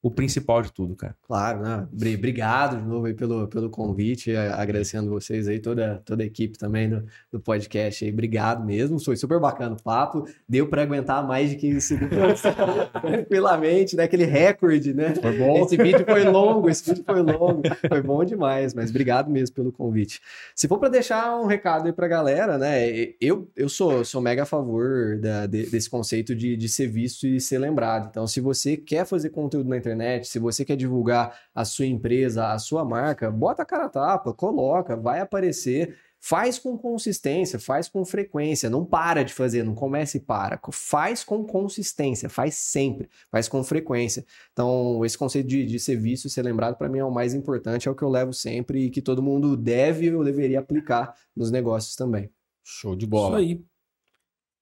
[0.00, 1.16] o principal de tudo, cara.
[1.22, 1.88] Claro, né?
[1.92, 6.88] Obrigado de novo aí pelo, pelo convite, agradecendo vocês aí, toda, toda a equipe também
[6.88, 8.12] do, do podcast aí.
[8.12, 10.24] Obrigado mesmo, foi super bacana o papo.
[10.48, 12.42] Deu para aguentar mais de 15 segundos
[13.02, 14.04] tranquilamente, né?
[14.04, 15.14] Aquele recorde, né?
[15.16, 15.64] Foi bom.
[15.64, 19.72] Esse vídeo foi longo, esse vídeo foi longo, foi bom demais, mas obrigado mesmo pelo
[19.72, 20.20] convite.
[20.54, 22.88] Se for para deixar um recado aí pra galera, né?
[23.20, 27.40] Eu, eu sou, sou mega a favor da, desse conceito de, de ser visto e
[27.40, 28.08] ser lembrado.
[28.10, 31.86] Então, se você quer fazer conteúdo na internet, internet, se você quer divulgar a sua
[31.86, 35.96] empresa, a sua marca, bota a cara a tapa, coloca, vai aparecer.
[36.20, 40.60] Faz com consistência, faz com frequência, não para de fazer, não comece e para.
[40.72, 44.26] Faz com consistência, faz sempre, faz com frequência.
[44.52, 47.34] Então, esse conceito de, de ser visto e ser lembrado, para mim, é o mais
[47.34, 51.14] importante, é o que eu levo sempre e que todo mundo deve ou deveria aplicar
[51.36, 52.28] nos negócios também.
[52.64, 53.40] Show de bola.
[53.40, 53.64] Isso aí.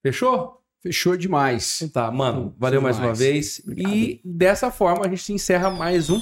[0.02, 0.65] Fechou?
[0.82, 1.82] Fechou demais.
[1.82, 3.60] Então tá, mano, valeu mais uma vez.
[3.64, 3.94] Obrigado.
[3.94, 6.20] E dessa forma a gente encerra mais um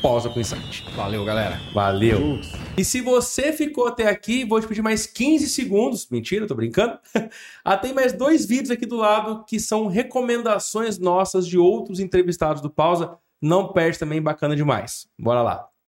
[0.00, 0.84] Pausa com Insight.
[0.94, 1.60] Valeu, galera.
[1.74, 2.40] Valeu.
[2.76, 6.08] E se você ficou até aqui, vou te pedir mais 15 segundos.
[6.10, 6.98] Mentira, tô brincando.
[7.64, 12.62] ah, tem mais dois vídeos aqui do lado que são recomendações nossas de outros entrevistados
[12.62, 13.18] do Pausa.
[13.42, 15.06] Não perde também, bacana demais.
[15.18, 15.68] Bora lá.